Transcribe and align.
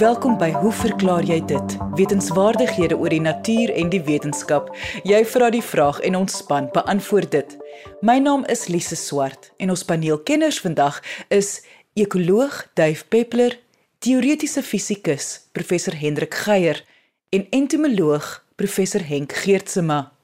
Welkom 0.00 0.38
by 0.40 0.48
Hoe 0.56 0.72
verklaar 0.72 1.26
jy 1.28 1.44
dit? 1.44 1.74
Wetenskapwaardighede 1.98 2.96
oor 2.96 3.12
die 3.12 3.20
natuur 3.20 3.68
en 3.76 3.90
die 3.92 4.00
wetenskap. 4.00 4.70
Jy 5.04 5.20
vra 5.28 5.50
die 5.52 5.60
vraag 5.60 6.00
en 6.08 6.16
ons 6.22 6.38
span 6.40 6.70
beantwoord 6.72 7.28
dit. 7.34 7.52
My 8.00 8.16
naam 8.16 8.46
is 8.48 8.72
Lise 8.72 8.96
Swart 8.96 9.52
en 9.60 9.68
ons 9.74 9.84
paneelkenners 9.84 10.56
vandag 10.64 11.02
is 11.28 11.60
ekoloog 12.00 12.72
Duif 12.80 13.04
Peppler, 13.12 13.60
teoretiese 14.00 14.64
fisikus 14.64 15.44
professor 15.52 15.92
Hendrik 15.92 16.32
Geier 16.46 16.80
en 17.28 17.44
entomoloog 17.60 18.40
professor 18.56 19.04
Henk 19.04 19.36
Geertsema. 19.44 20.16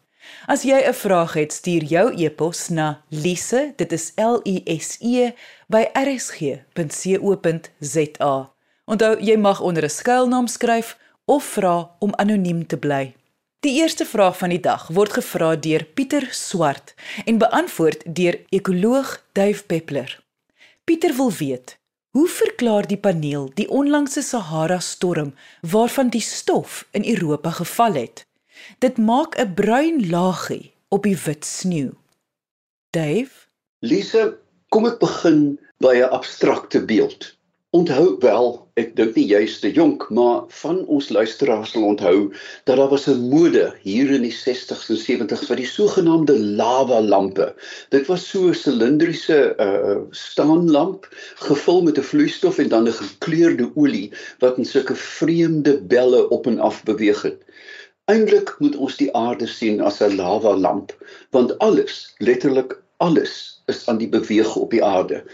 As 0.49 0.65
jy 0.65 0.81
'n 0.89 0.95
vraag 1.05 1.33
het, 1.37 1.53
stuur 1.53 1.85
jou 1.85 2.17
e-pos 2.17 2.69
na 2.69 3.03
lise, 3.11 3.73
dit 3.77 3.93
is 3.93 4.13
L 4.17 4.41
I 4.45 4.63
S 4.81 4.97
E 5.01 5.33
by 5.69 5.85
rsg.co.za. 5.93 6.65
Onthou, 8.87 9.17
jy 9.19 9.37
mag 9.37 9.61
onder 9.61 9.85
'n 9.85 9.91
skuilnaam 9.91 10.47
skryf 10.47 10.99
of 11.25 11.45
vra 11.45 11.91
om 11.99 12.15
anoniem 12.15 12.67
te 12.67 12.77
bly. 12.77 13.15
Die 13.61 13.81
eerste 13.83 14.05
vraag 14.07 14.39
van 14.39 14.49
die 14.49 14.61
dag 14.61 14.87
word 14.95 15.13
gevra 15.13 15.57
deur 15.57 15.85
Pieter 15.85 16.29
Swart 16.31 16.95
en 17.25 17.39
beantwoord 17.39 18.05
deur 18.15 18.39
ekoloog 18.49 19.23
Duif 19.33 19.67
Peppler. 19.67 20.23
Pieter 20.85 21.17
wil 21.17 21.33
weet: 21.33 21.79
Hoe 22.11 22.29
verklaar 22.29 22.87
die 22.87 22.99
paneel 22.99 23.51
die 23.55 23.69
onlangse 23.69 24.23
Sahara 24.23 24.79
storm 24.79 25.35
waarvan 25.61 26.09
die 26.09 26.21
stof 26.21 26.87
in 26.91 27.05
Europa 27.05 27.51
geval 27.51 27.93
het? 27.93 28.27
Dit 28.79 28.99
maak 28.99 29.39
'n 29.39 29.55
bruin 29.55 30.11
laagie 30.11 30.73
op 30.89 31.03
die 31.03 31.19
wit 31.25 31.45
sneeu. 31.45 31.91
Duif, 32.91 33.49
Lise, 33.79 34.39
kom 34.69 34.87
ek 34.87 34.99
begin 34.99 35.59
by 35.79 35.95
'n 35.97 36.11
abstrakte 36.11 36.85
beeld. 36.85 37.36
Onthou 37.77 38.17
wel, 38.23 38.47
ek 38.81 38.93
dink 38.97 39.17
nie 39.19 39.27
jy's 39.29 39.59
te 39.61 39.69
jonk, 39.75 40.07
maar 40.17 40.47
van 40.63 40.79
ons 40.93 41.11
luisteraars 41.13 41.75
sal 41.75 41.83
onthou 41.85 42.15
dat 42.69 42.79
daar 42.81 42.89
was 42.93 43.05
'n 43.13 43.27
mode 43.33 43.65
hier 43.83 44.13
in 44.17 44.25
die 44.25 44.33
60s 44.33 44.89
en 44.95 45.01
70s 45.03 45.45
vir 45.51 45.61
die 45.61 45.69
sogenaamde 45.69 46.37
lava 46.61 47.01
lampe. 47.05 47.51
Dit 47.93 48.09
was 48.13 48.25
so 48.31 48.49
'n 48.49 48.55
silindriese 48.55 49.39
uh 49.67 49.99
staanlamp 50.11 51.05
gevul 51.49 51.83
met 51.83 51.99
'n 51.99 52.09
vloeistof 52.13 52.59
en 52.65 52.69
dan 52.69 52.89
'n 52.89 52.97
gekleurde 53.03 53.69
olie 53.75 54.13
wat 54.39 54.57
in 54.57 54.65
sulke 54.65 54.95
vreemde 54.95 55.77
belle 55.83 56.29
op 56.31 56.47
en 56.47 56.59
af 56.59 56.83
beweeg 56.85 57.23
het. 57.23 57.41
Eintlik 58.05 58.57
moet 58.59 58.77
ons 58.77 58.97
die 58.97 59.13
aarde 59.13 59.47
sien 59.47 59.81
as 59.81 60.01
'n 60.01 60.17
lava 60.17 60.57
lamp, 60.57 60.97
want 61.31 61.59
alles, 61.59 62.15
letterlik 62.19 62.81
alles, 62.97 63.61
is 63.67 63.89
aan 63.89 63.99
die 63.99 64.09
beweeg 64.09 64.57
op 64.57 64.71
die 64.71 64.85
aarde. 64.85 65.25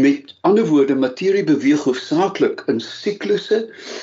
Met 0.00 0.34
ander 0.40 0.66
woorde, 0.66 0.94
materie 0.94 1.44
beweeg 1.44 1.82
hoofsaaklik 1.84 2.62
in 2.66 2.78
siklusse 2.80 3.58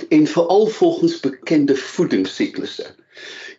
en 0.10 0.28
veral 0.28 0.68
volgens 0.68 1.20
bekende 1.20 1.76
voedingsiklusse. 1.76 2.86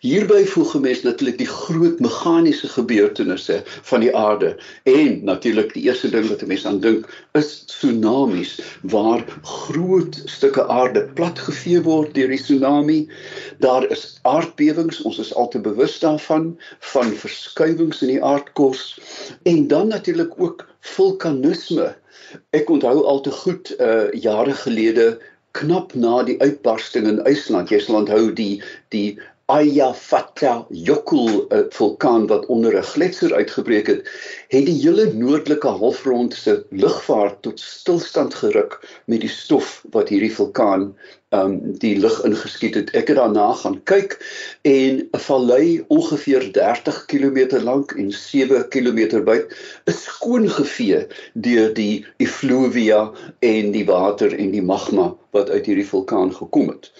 Hierby 0.01 0.45
voeg 0.47 0.77
mens 0.81 1.03
natuurlik 1.03 1.41
die 1.41 1.49
groot 1.49 1.99
meganiese 1.99 2.69
gebeurtenisse 2.71 3.57
van 3.67 4.05
die 4.05 4.13
aarde 4.17 4.53
en 4.93 5.25
natuurlik 5.25 5.75
die 5.75 5.83
eerste 5.89 6.11
ding 6.15 6.29
wat 6.29 6.45
'n 6.47 6.53
mens 6.53 6.67
aan 6.71 6.79
dink 6.81 7.09
is 7.41 7.51
tsunamies 7.73 8.53
waar 8.95 9.25
groot 9.43 10.23
stukke 10.25 10.69
aarde 10.69 11.03
platgevee 11.19 11.83
word 11.83 12.15
deur 12.15 12.31
die 12.31 12.43
tsunami. 12.43 13.01
Daar 13.59 13.91
is 13.91 14.19
aardbewings, 14.23 15.03
ons 15.03 15.19
is 15.19 15.35
al 15.35 15.49
te 15.49 15.59
bewus 15.59 15.99
daarvan 15.99 16.55
van 16.95 17.11
verskuiwings 17.25 18.03
in 18.07 18.15
die 18.15 18.23
aardkos 18.23 19.01
en 19.43 19.67
dan 19.69 19.89
natuurlik 19.89 20.39
ook 20.39 20.69
vulkanisme 20.81 21.97
Ek 22.57 22.71
onthou 22.71 23.05
al 23.05 23.21
te 23.27 23.31
goed 23.31 23.75
uh 23.79 24.09
jare 24.13 24.55
gelede 24.63 25.19
knap 25.59 25.95
na 25.95 26.23
die 26.23 26.39
uitbarsting 26.41 27.09
in 27.11 27.23
IJsland. 27.27 27.71
Jy 27.71 27.81
sal 27.83 28.03
onthou 28.03 28.33
die 28.33 28.63
die 28.95 29.19
Eyjafjallajökull 29.51 31.33
uh, 31.51 31.63
vulkaan 31.75 32.29
wat 32.31 32.47
onder 32.47 32.77
'n 32.79 32.87
gletser 32.93 33.35
uitgebreek 33.35 33.87
het, 33.91 34.11
het 34.55 34.67
die 34.67 34.79
hele 34.83 35.13
noordelike 35.13 35.73
halfrond 35.81 36.35
se 36.35 36.55
lugvaart 36.71 37.43
tot 37.43 37.61
stilstand 37.61 38.35
geruk 38.35 38.79
met 39.11 39.21
die 39.27 39.33
stof 39.33 39.81
wat 39.91 40.09
hierdie 40.09 40.35
vulkaan 40.35 40.95
um 41.31 41.59
die 41.79 41.95
lug 41.99 42.17
ingeskiet 42.27 42.75
het. 42.75 42.91
Ek 42.99 43.11
het 43.13 43.19
daarna 43.21 43.53
gaan 43.63 43.79
kyk 43.91 44.17
en 44.67 45.03
'n 45.07 45.23
vallei 45.27 45.85
ongeveer 45.89 46.53
30 46.53 47.05
km 47.07 47.63
lank 47.63 47.93
en 47.93 48.11
7 48.13 48.69
km 48.69 49.23
wyd 49.25 49.55
is 49.87 50.03
skoon 50.03 50.49
gevee 50.51 51.07
deur 51.35 51.75
die 51.75 52.07
effluvia 52.17 53.13
en 53.39 53.71
die 53.71 53.87
water 53.87 54.35
en 54.35 54.51
die 54.51 54.63
magma 54.63 55.15
wat 55.31 55.51
uit 55.51 55.67
hierdie 55.67 55.87
vulkaan 55.87 56.35
gekom 56.35 56.69
het 56.69 56.91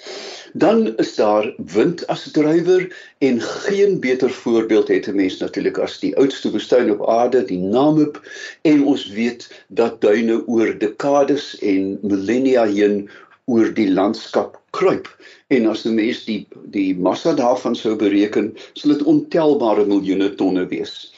dan 0.53 0.97
is 0.97 1.15
daar 1.15 1.55
wind 1.57 2.07
as 2.07 2.31
drywer 2.33 2.97
en 3.19 3.41
geen 3.41 4.01
beter 4.01 4.31
voorbeeld 4.31 4.89
het 4.89 5.07
'n 5.07 5.15
mens 5.15 5.39
natuurlik 5.39 5.79
as 5.79 5.99
die 5.99 6.17
oudste 6.17 6.51
woestyn 6.51 6.91
op 6.91 7.09
aarde, 7.09 7.45
die 7.45 7.59
Namib 7.59 8.21
en 8.63 8.85
ons 8.85 9.09
weet 9.09 9.65
dat 9.69 10.01
duine 10.01 10.47
oor 10.47 10.79
dekades 10.79 11.59
en 11.59 11.99
millennia 12.03 12.67
heen 12.67 13.11
oor 13.51 13.73
die 13.75 13.89
landskap 13.91 14.57
kruip. 14.77 15.09
En 15.51 15.67
as 15.67 15.85
'n 15.85 15.95
mens 15.99 16.25
die 16.25 16.47
die 16.77 16.95
massa 16.95 17.35
daarvan 17.35 17.77
sou 17.77 17.97
bereken, 17.97 18.55
sal 18.75 18.95
dit 18.95 19.07
ontelbare 19.15 19.87
miljoene 19.87 20.35
tonne 20.39 20.67
wees 20.71 21.11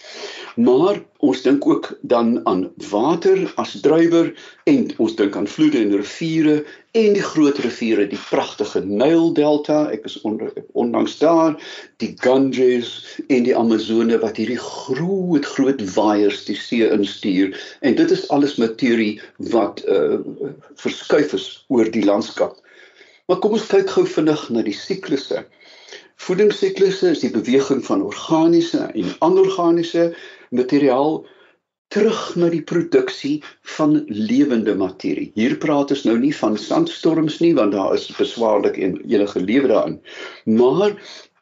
maar 0.56 1.00
ons 1.16 1.42
dink 1.42 1.66
ook 1.66 1.98
dan 2.00 2.40
aan 2.46 2.72
water 2.90 3.52
as 3.56 3.80
drywer 3.80 4.32
en 4.64 4.90
ons 4.98 5.14
dink 5.16 5.36
aan 5.36 5.48
vloede 5.48 5.78
en 5.78 5.94
riviere 5.96 6.64
en 6.92 7.12
die 7.16 7.24
groot 7.24 7.58
riviere 7.64 8.06
die 8.10 8.20
pragtige 8.28 8.82
Nyl 8.84 9.32
delta 9.32 9.86
ek 9.94 10.04
is 10.10 10.18
onder 10.28 10.52
ondanks 10.72 11.16
daar 11.22 11.56
die 12.04 12.12
Ganges 12.20 12.92
en 13.28 13.46
die 13.48 13.56
Amazone 13.56 14.18
wat 14.20 14.36
hierdie 14.36 14.60
groot 14.60 15.46
groot 15.54 15.80
waaiers 15.94 16.44
die 16.44 16.58
see 16.58 16.88
instuur. 16.90 17.56
En 17.80 17.96
dit 17.96 18.10
is 18.10 18.28
alles 18.28 18.58
materie 18.60 19.20
wat 19.54 19.80
uh, 19.88 20.20
verskuif 20.84 21.32
is 21.38 21.48
oor 21.68 21.88
die 21.88 22.04
landskap. 22.04 22.58
Maar 23.26 23.40
kom 23.40 23.56
ons 23.56 23.66
kyk 23.70 23.88
gou 23.88 24.04
vinnig 24.04 24.48
na 24.52 24.64
die 24.66 24.76
siklusse. 24.76 25.46
Voedingsiklusse 26.22 27.08
is 27.10 27.22
die 27.24 27.32
beweging 27.34 27.80
van 27.86 28.02
organiese 28.06 28.84
en 28.94 29.14
anorganiese 29.26 30.12
materiaal 30.52 31.22
terug 31.92 32.20
na 32.40 32.48
die 32.52 32.62
produksie 32.64 33.42
van 33.76 33.98
lewende 34.08 34.74
materie. 34.78 35.28
Hier 35.36 35.58
praat 35.60 35.92
ons 35.92 36.06
nou 36.08 36.16
nie 36.20 36.32
van 36.36 36.56
sandstorms 36.56 37.40
nie 37.44 37.52
want 37.58 37.76
daar 37.76 37.92
is 37.96 38.08
beswaarlik 38.16 38.78
en 38.80 38.96
enige 39.04 39.42
lewe 39.44 39.68
daarin. 39.68 39.98
Maar 40.48 40.96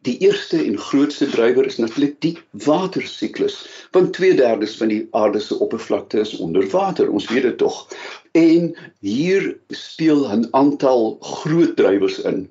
die 0.08 0.16
eerste 0.24 0.58
en 0.64 0.78
grootste 0.80 1.28
drywer 1.30 1.66
is 1.68 1.76
natuurlik 1.76 2.16
die 2.24 2.34
watersiklus, 2.64 3.60
want 3.92 4.14
2/3 4.16 4.76
van 4.80 4.88
die 4.88 5.02
aarde 5.10 5.40
se 5.40 5.58
oppervlakte 5.58 6.20
is 6.20 6.36
onder 6.36 6.66
water. 6.72 7.10
Ons 7.10 7.28
weet 7.28 7.42
dit 7.42 7.58
tog. 7.58 7.86
En 8.32 8.74
hier 9.00 9.58
speel 9.68 10.26
'n 10.32 10.48
aantal 10.50 11.18
groot 11.20 11.76
drywers 11.76 12.18
in 12.18 12.48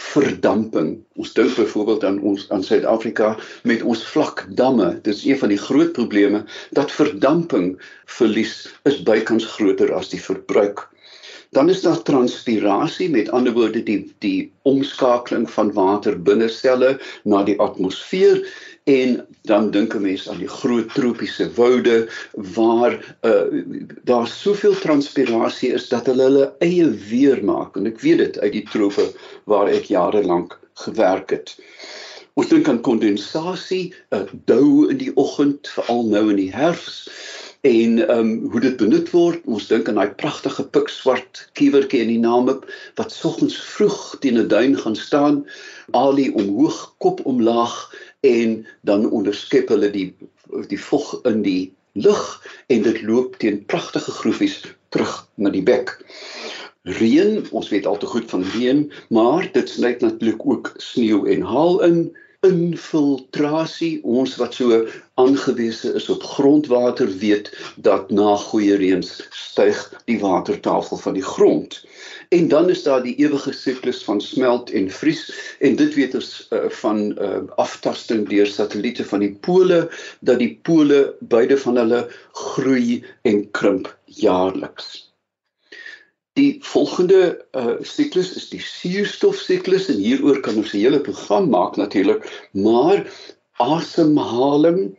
verdamping. 0.00 0.94
Ons 1.20 1.32
dink 1.36 1.52
byvoorbeeld 1.56 2.04
aan 2.08 2.20
ons 2.26 2.46
aan 2.54 2.64
Suid-Afrika 2.64 3.34
met 3.68 3.82
ons 3.82 4.04
vlak 4.12 4.46
damme. 4.58 4.88
Dit 5.02 5.14
is 5.14 5.24
een 5.28 5.38
van 5.38 5.52
die 5.52 5.60
groot 5.60 5.92
probleme 5.92 6.44
dat 6.76 6.92
verdamping 6.92 7.74
verlies 8.18 8.54
is 8.88 9.02
bykans 9.06 9.46
groter 9.56 9.92
as 9.94 10.08
die 10.12 10.22
verbruik. 10.22 10.86
Dan 11.50 11.68
is 11.68 11.82
daar 11.82 12.02
transpirasie, 12.06 13.10
met 13.10 13.30
ander 13.34 13.52
woorde 13.52 13.82
die 13.82 14.04
die 14.22 14.52
omskakeling 14.62 15.48
van 15.50 15.72
water 15.74 16.14
binne 16.28 16.48
selle 16.48 16.92
na 17.26 17.42
die 17.42 17.58
atmosfeer 17.58 18.44
en 18.90 19.26
dan 19.50 19.70
dink 19.70 19.94
'n 19.94 20.02
mens 20.02 20.28
aan 20.28 20.42
die 20.42 20.54
groot 20.60 20.88
tropiese 20.94 21.46
woude 21.54 22.08
waar 22.56 23.16
uh, 23.22 23.62
daar 24.10 24.28
soveel 24.28 24.74
transpirasie 24.74 25.72
is 25.78 25.88
dat 25.88 26.06
hulle 26.06 26.22
hulle 26.22 26.46
eie 26.58 26.88
weer 27.10 27.44
maak 27.44 27.76
en 27.76 27.86
ek 27.86 28.00
weet 28.04 28.18
dit 28.24 28.38
uit 28.38 28.52
die 28.52 28.66
trope 28.72 29.06
waar 29.44 29.68
ek 29.68 29.90
jare 29.94 30.22
lank 30.24 30.58
gewerk 30.84 31.30
het. 31.30 31.56
Ons 32.34 32.48
dink 32.48 32.68
aan 32.68 32.80
kondensasie, 32.80 33.92
'n 34.10 34.16
uh, 34.16 34.26
dou 34.44 34.88
in 34.90 34.98
die 34.98 35.14
oggend, 35.16 35.68
veral 35.76 36.06
nou 36.08 36.30
in 36.30 36.40
die 36.40 36.54
herfs 36.54 37.08
en 37.60 38.08
ehm 38.08 38.18
um, 38.18 38.50
hoe 38.50 38.60
dit 38.60 38.76
benut 38.76 39.10
word. 39.12 39.40
Ons 39.44 39.66
dink 39.68 39.88
aan 39.88 39.98
daai 40.00 40.14
pragtige 40.22 40.64
pikswart 40.64 41.42
kiewertjie 41.58 42.00
in 42.00 42.08
die 42.08 42.22
Namib 42.22 42.64
wat 42.96 43.12
soggens 43.12 43.58
vroeg 43.74 44.16
teen 44.20 44.38
'n 44.40 44.48
duin 44.48 44.76
gaan 44.76 44.96
staan, 44.96 45.44
alie 45.92 46.32
omhoog, 46.34 46.94
kop 46.98 47.20
omlaag 47.26 47.76
en 48.20 48.66
dan 48.80 49.10
onderskep 49.10 49.68
hulle 49.72 49.90
die 49.90 50.08
die 50.68 50.80
vog 50.80 51.12
in 51.28 51.42
die 51.42 51.72
lug 51.92 52.22
en 52.66 52.82
dit 52.82 53.02
loop 53.02 53.36
teen 53.38 53.64
pragtige 53.70 54.10
groefies 54.10 54.60
terug 54.88 55.12
na 55.34 55.50
die 55.50 55.62
bek. 55.62 55.92
Reën, 56.82 57.44
ons 57.50 57.68
weet 57.68 57.86
al 57.86 57.98
te 58.00 58.08
goed 58.08 58.30
van 58.30 58.42
reën, 58.54 58.86
maar 59.14 59.46
dit 59.52 59.68
sny 59.68 59.94
natuurlik 60.00 60.46
ook 60.46 60.72
sneeu 60.76 61.26
en 61.30 61.42
haal 61.46 61.80
in 61.86 61.98
infiltrasie. 62.46 64.00
Ons 64.02 64.36
wat 64.40 64.54
so 64.56 64.78
aangewese 65.20 65.92
is 65.98 66.08
op 66.08 66.22
grondwater 66.24 67.10
weet 67.20 67.50
dat 67.76 68.10
na 68.10 68.36
goeie 68.46 68.78
reëns 68.80 69.10
styg 69.36 69.80
die 70.08 70.16
watertafel 70.22 71.00
van 71.02 71.18
die 71.18 71.26
grond. 71.26 71.76
En 72.30 72.48
dan 72.48 72.70
is 72.70 72.82
daar 72.86 73.02
die 73.02 73.16
ewige 73.20 73.52
siklus 73.52 74.00
van 74.06 74.20
smelt 74.24 74.70
en 74.70 74.88
vries 74.90 75.26
en 75.60 75.76
dit 75.76 75.94
weet 75.98 76.16
ons 76.16 76.30
uh, 76.50 76.64
van 76.80 77.04
uh, 77.18 77.42
aftasting 77.60 78.24
deur 78.28 78.48
satelliete 78.48 79.04
van 79.04 79.26
die 79.26 79.34
pole 79.44 79.82
dat 80.20 80.40
die 80.40 80.54
pole 80.62 81.02
beide 81.20 81.58
van 81.58 81.76
hulle 81.76 82.06
groei 82.32 83.02
en 83.28 83.44
krimp 83.50 83.92
jaarliks. 84.04 85.09
Die 86.38 86.60
volgende 86.62 87.46
uh 87.58 87.76
siklus 87.82 88.36
is 88.38 88.48
die 88.52 88.62
suurstofsiklus 88.62 89.88
en 89.90 89.98
hieroor 89.98 90.40
kan 90.40 90.56
ons 90.62 90.74
'n 90.74 90.78
hele 90.78 91.00
program 91.00 91.50
maak 91.50 91.76
natuurlik, 91.76 92.22
maar 92.52 93.02
asemhaling 93.58 94.98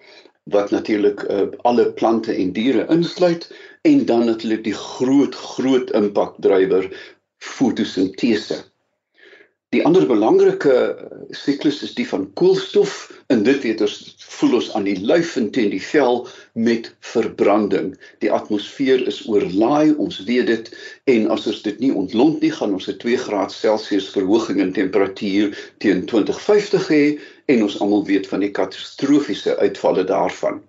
wat 0.51 0.71
natuurlik 0.71 1.23
uh, 1.29 1.47
alle 1.61 1.91
plante 1.93 2.33
en 2.33 2.51
diere 2.53 2.85
insluit 2.89 3.47
en 3.81 4.05
dan 4.05 4.25
natuurlik 4.25 4.63
die 4.63 4.73
groot 4.73 5.35
groot 5.35 5.91
impakdrywer 5.91 6.89
fotosintese. 7.37 8.70
Die 9.71 9.85
ander 9.87 10.03
belangrike 10.03 10.71
eh, 10.75 11.11
siklus 11.31 11.77
is 11.85 11.93
die 11.95 12.03
van 12.07 12.25
koolstof 12.35 12.95
en 13.31 13.45
dit 13.47 13.61
weet 13.63 13.83
ons 13.85 13.93
voel 14.33 14.57
ons 14.57 14.67
aan 14.75 14.83
die 14.89 14.97
lyf 14.99 15.37
en 15.39 15.47
teen 15.55 15.69
die 15.71 15.79
vel 15.85 16.25
met 16.67 16.89
verbranding. 17.13 17.93
Die 18.19 18.31
atmosfeer 18.35 19.05
is 19.07 19.21
oorlaai, 19.31 19.93
ons 19.95 20.19
weet 20.27 20.51
dit 20.51 20.67
en 21.13 21.29
as 21.31 21.47
ons 21.47 21.63
dit 21.69 21.79
nie 21.85 21.93
ontlont 22.03 22.43
nie, 22.43 22.51
gaan 22.57 22.75
ons 22.75 22.89
'n 22.91 22.97
2 23.05 23.21
graad 23.23 23.55
Celsius 23.55 24.11
verhoging 24.11 24.59
in 24.59 24.75
temperatuur 24.75 25.55
teen 25.79 26.03
2050 26.03 26.91
hê 26.91 27.03
en 27.47 27.63
ons 27.69 27.79
almal 27.79 28.03
weet 28.11 28.27
van 28.27 28.43
die 28.43 28.51
katastrofiese 28.51 29.55
uitvalle 29.63 30.03
daarvan. 30.03 30.59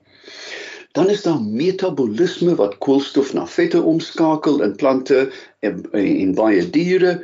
Dan 0.95 1.11
is 1.11 1.27
daar 1.27 1.43
metabolisme 1.43 2.55
wat 2.55 2.79
koolstof 2.79 3.35
na 3.35 3.51
vette 3.51 3.83
omskakel 3.83 4.63
in 4.63 4.77
plante 4.77 5.31
en, 5.67 5.87
en 5.91 6.35
baie 6.39 6.71
diere 6.71 7.19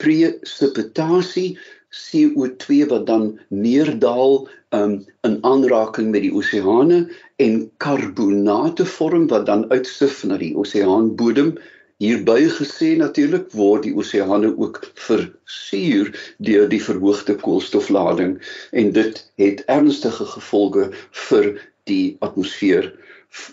presipitasie 0.00 1.58
CO2 1.90 2.86
wat 2.90 3.06
dan 3.06 3.38
neerdal 3.48 4.48
um, 4.70 5.00
in 5.26 5.38
aanraking 5.46 6.10
met 6.10 6.22
die 6.26 6.32
oseane 6.34 7.02
en 7.42 7.58
karbonate 7.82 8.86
vorm 8.86 9.26
wat 9.32 9.46
dan 9.46 9.66
uitsif 9.70 10.22
na 10.24 10.38
die 10.40 10.54
oseaanbodem. 10.56 11.56
Hierby 12.00 12.46
gesê 12.56 12.94
natuurlik 12.96 13.50
word 13.52 13.84
die 13.84 13.94
oseane 13.98 14.54
ook 14.56 14.80
versuur 15.06 16.14
deur 16.38 16.70
die 16.70 16.80
verhoogde 16.80 17.36
koolstoflading 17.42 18.38
en 18.72 18.92
dit 18.96 19.20
het 19.42 19.64
ernstige 19.68 20.24
gevolge 20.36 20.88
vir 21.28 21.52
die 21.90 22.16
atmosfeer 22.24 22.92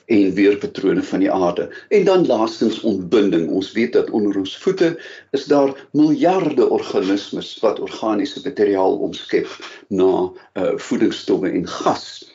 en 0.06 0.34
weerpatrone 0.34 1.04
van 1.04 1.20
die 1.20 1.32
aarde. 1.32 1.70
En 1.90 2.06
dan 2.06 2.26
laastens 2.26 2.80
ontbinding. 2.82 3.50
Ons 3.50 3.72
weet 3.72 3.94
dat 3.94 4.10
onder 4.10 4.38
ons 4.38 4.58
voete 4.58 4.94
is 5.32 5.46
daar 5.46 5.88
miljarde 5.92 6.70
organismes 6.70 7.58
wat 7.62 7.80
organiese 7.80 8.42
materiaal 8.44 8.98
omskep 8.98 9.50
na 9.88 10.32
uh, 10.54 10.72
voedingsstowwe 10.76 11.50
en 11.50 11.68
gas. 11.68 12.32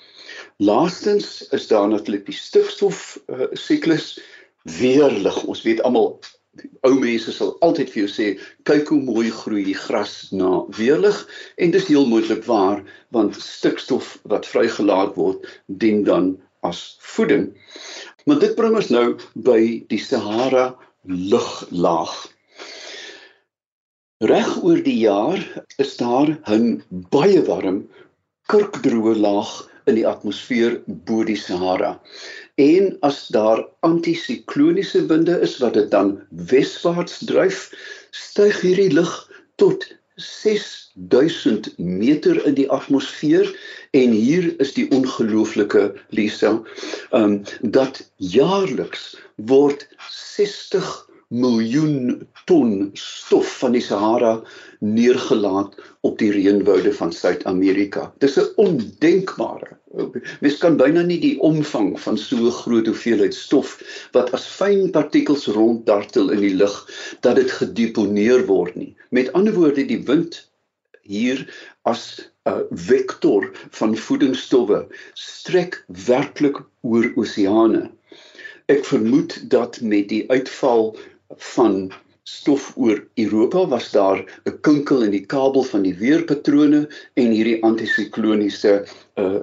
Laastens 0.56 1.48
is 1.48 1.66
daar 1.66 1.88
natuurlik 1.88 2.26
die 2.26 2.36
stikstof 2.36 3.18
uh, 3.26 3.48
siklus 3.52 4.20
weerlig. 4.62 5.42
Ons 5.44 5.62
weet 5.62 5.82
almal 5.82 6.20
ou 6.84 6.92
mense 7.00 7.32
sal 7.32 7.54
altyd 7.64 7.90
vir 7.90 8.02
jou 8.02 8.10
sê 8.12 8.26
kyk 8.68 8.90
hoe 8.92 9.00
mooi 9.00 9.30
groei 9.32 9.62
die 9.64 9.76
gras 9.78 10.28
na 10.36 10.60
weerlig 10.76 11.16
en 11.56 11.72
dis 11.72 11.86
heel 11.88 12.04
moontlik 12.10 12.44
waar 12.44 12.82
want 13.16 13.38
stikstof 13.40 14.18
wat 14.28 14.48
vrygelaat 14.50 15.16
word 15.16 15.48
dien 15.84 16.02
dan 16.08 16.34
as 16.62 16.96
voeding. 17.14 17.50
Maar 18.26 18.38
dit 18.38 18.54
bring 18.58 18.76
ons 18.78 18.90
nou 18.94 19.06
by 19.34 19.60
die 19.90 20.00
Sahara 20.00 20.72
luglaag. 21.08 22.14
Reg 24.22 24.50
oor 24.62 24.78
die 24.86 25.00
jaar 25.02 25.42
is 25.82 25.96
daar 25.98 26.30
'n 26.46 26.82
baie 27.10 27.42
warm 27.48 27.82
kurkdroë 28.52 29.16
laag 29.18 29.50
in 29.90 29.96
die 29.98 30.06
atmosfeer 30.06 30.78
bo 30.86 31.24
die 31.26 31.36
Sahara. 31.36 32.00
En 32.54 32.96
as 33.02 33.26
daar 33.34 33.64
antisikloniese 33.80 35.06
winde 35.06 35.40
is 35.40 35.58
wat 35.58 35.74
dit 35.74 35.90
dan 35.90 36.20
weswaarts 36.30 37.18
dryf, 37.26 37.70
styg 38.10 38.60
hierdie 38.60 38.92
lug 38.92 39.12
tot 39.56 39.88
6000 40.16 41.78
meter 41.78 42.44
in 42.46 42.54
die 42.54 42.70
atmosfeer 42.70 43.48
en 43.90 44.10
hier 44.10 44.52
is 44.60 44.74
die 44.76 44.88
ongelooflike 44.90 45.94
Lisa 46.08 46.62
um 47.10 47.42
dat 47.60 48.02
jaarliks 48.16 49.16
word 49.36 49.88
60 50.10 50.90
miljoen 51.28 52.28
ton 52.44 52.90
stof 52.98 53.58
van 53.58 53.72
die 53.76 53.82
Sahara 53.84 54.32
neergelaat 54.82 55.76
op 56.00 56.18
die 56.18 56.30
reënwoude 56.34 56.92
van 56.98 57.12
Suid-Amerika. 57.14 58.12
Dis 58.18 58.38
'n 58.38 58.48
ondenkbare. 58.56 59.76
Mens 60.40 60.58
kan 60.58 60.76
byna 60.76 61.02
nie 61.02 61.20
die 61.20 61.38
omvang 61.40 62.00
van 62.00 62.18
so 62.18 62.36
'n 62.36 62.50
groot 62.50 62.86
hoeveelheid 62.86 63.34
stof 63.34 63.78
wat 64.12 64.32
as 64.32 64.46
fyn 64.46 64.90
partikels 64.90 65.46
ronddartel 65.46 66.30
in 66.30 66.40
die 66.40 66.54
lug 66.54 66.76
dat 67.20 67.36
dit 67.36 67.50
gedeponeer 67.50 68.46
word 68.46 68.74
nie. 68.74 68.96
Met 69.10 69.32
ander 69.32 69.54
woorde, 69.54 69.86
die 69.86 70.02
wind 70.04 70.50
hier 71.02 71.46
as 71.82 72.30
'n 72.46 72.66
vektor 72.70 73.50
van 73.70 73.96
voedingsstowwe 73.96 74.86
strek 75.14 75.84
werklik 75.86 76.58
oor 76.80 77.12
oseane. 77.14 77.90
Ek 78.66 78.84
vermoed 78.84 79.50
dat 79.50 79.80
met 79.80 80.08
die 80.08 80.24
uitval 80.30 80.96
van 81.54 81.92
stof 82.22 82.72
oor 82.76 83.08
Europa 83.14 83.66
was 83.66 83.90
daar 83.90 84.42
'n 84.44 84.60
kinkel 84.60 85.02
in 85.02 85.10
die 85.10 85.26
kabel 85.26 85.62
van 85.62 85.82
die 85.82 85.94
weerpatrone 85.94 86.88
en 87.14 87.30
hierdie 87.30 87.62
antisikloniese 87.62 88.86
uh 89.14 89.42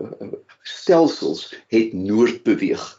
stelsels 0.64 1.56
het 1.68 1.94
noord 1.94 2.44
beweeg. 2.44 2.99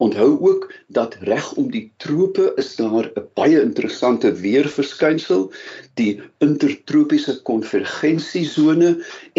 Onthou 0.00 0.38
ook 0.48 0.62
dat 0.88 1.16
reg 1.28 1.52
om 1.60 1.66
die 1.70 1.90
trope 2.00 2.52
is 2.56 2.70
daar 2.76 3.10
'n 3.12 3.26
baie 3.36 3.60
interessante 3.60 4.32
weerverskynsel, 4.32 5.42
die 6.00 6.20
intertropiese 6.46 7.34
konvergensiesone 7.50 8.90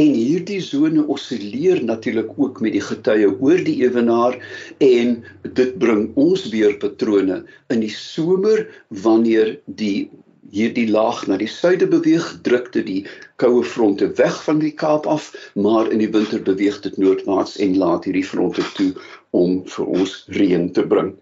en 0.03 0.11
hierdie 0.13 0.61
sone 0.61 1.07
osilleer 1.07 1.83
natuurlik 1.83 2.29
ook 2.37 2.61
met 2.61 2.77
die 2.77 2.85
getye 2.89 3.31
oor 3.39 3.63
die 3.69 3.81
ewenaar 3.87 4.37
en 4.77 5.23
dit 5.53 5.77
bring 5.77 6.11
ons 6.15 6.49
weerpatrone 6.53 7.43
in 7.69 7.79
die 7.79 7.95
somer 7.95 8.67
wanneer 8.89 9.57
die 9.65 10.09
hierdie 10.51 10.89
laag 10.91 11.23
na 11.27 11.37
die 11.39 11.49
suide 11.49 11.87
beweeg, 11.87 12.27
druk 12.43 12.69
dit 12.75 12.85
die 12.85 13.01
koue 13.41 13.63
fronte 13.63 14.11
weg 14.19 14.37
van 14.43 14.59
die 14.59 14.73
Kaap 14.83 15.07
af, 15.07 15.31
maar 15.55 15.89
in 15.91 16.03
die 16.03 16.11
winter 16.11 16.43
beweeg 16.43 16.81
dit 16.85 16.97
noordwaarts 17.01 17.57
en 17.63 17.77
laat 17.79 18.05
hierdie 18.05 18.25
fronte 18.27 18.65
toe 18.75 18.91
om 19.31 19.61
vir 19.67 19.85
ons 19.85 20.15
reën 20.37 20.69
te 20.75 20.83
bring. 20.87 21.13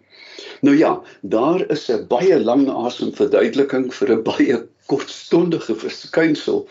Nou 0.61 0.75
ja, 0.77 1.01
daar 1.21 1.63
is 1.71 1.89
'n 1.89 2.07
baie 2.07 2.39
lang 2.39 2.69
asem 2.69 3.11
verduideliking 3.13 3.93
vir 3.93 4.11
'n 4.15 4.23
baie 4.23 4.67
kortstondige 4.87 5.75
verskynsel. 5.75 6.67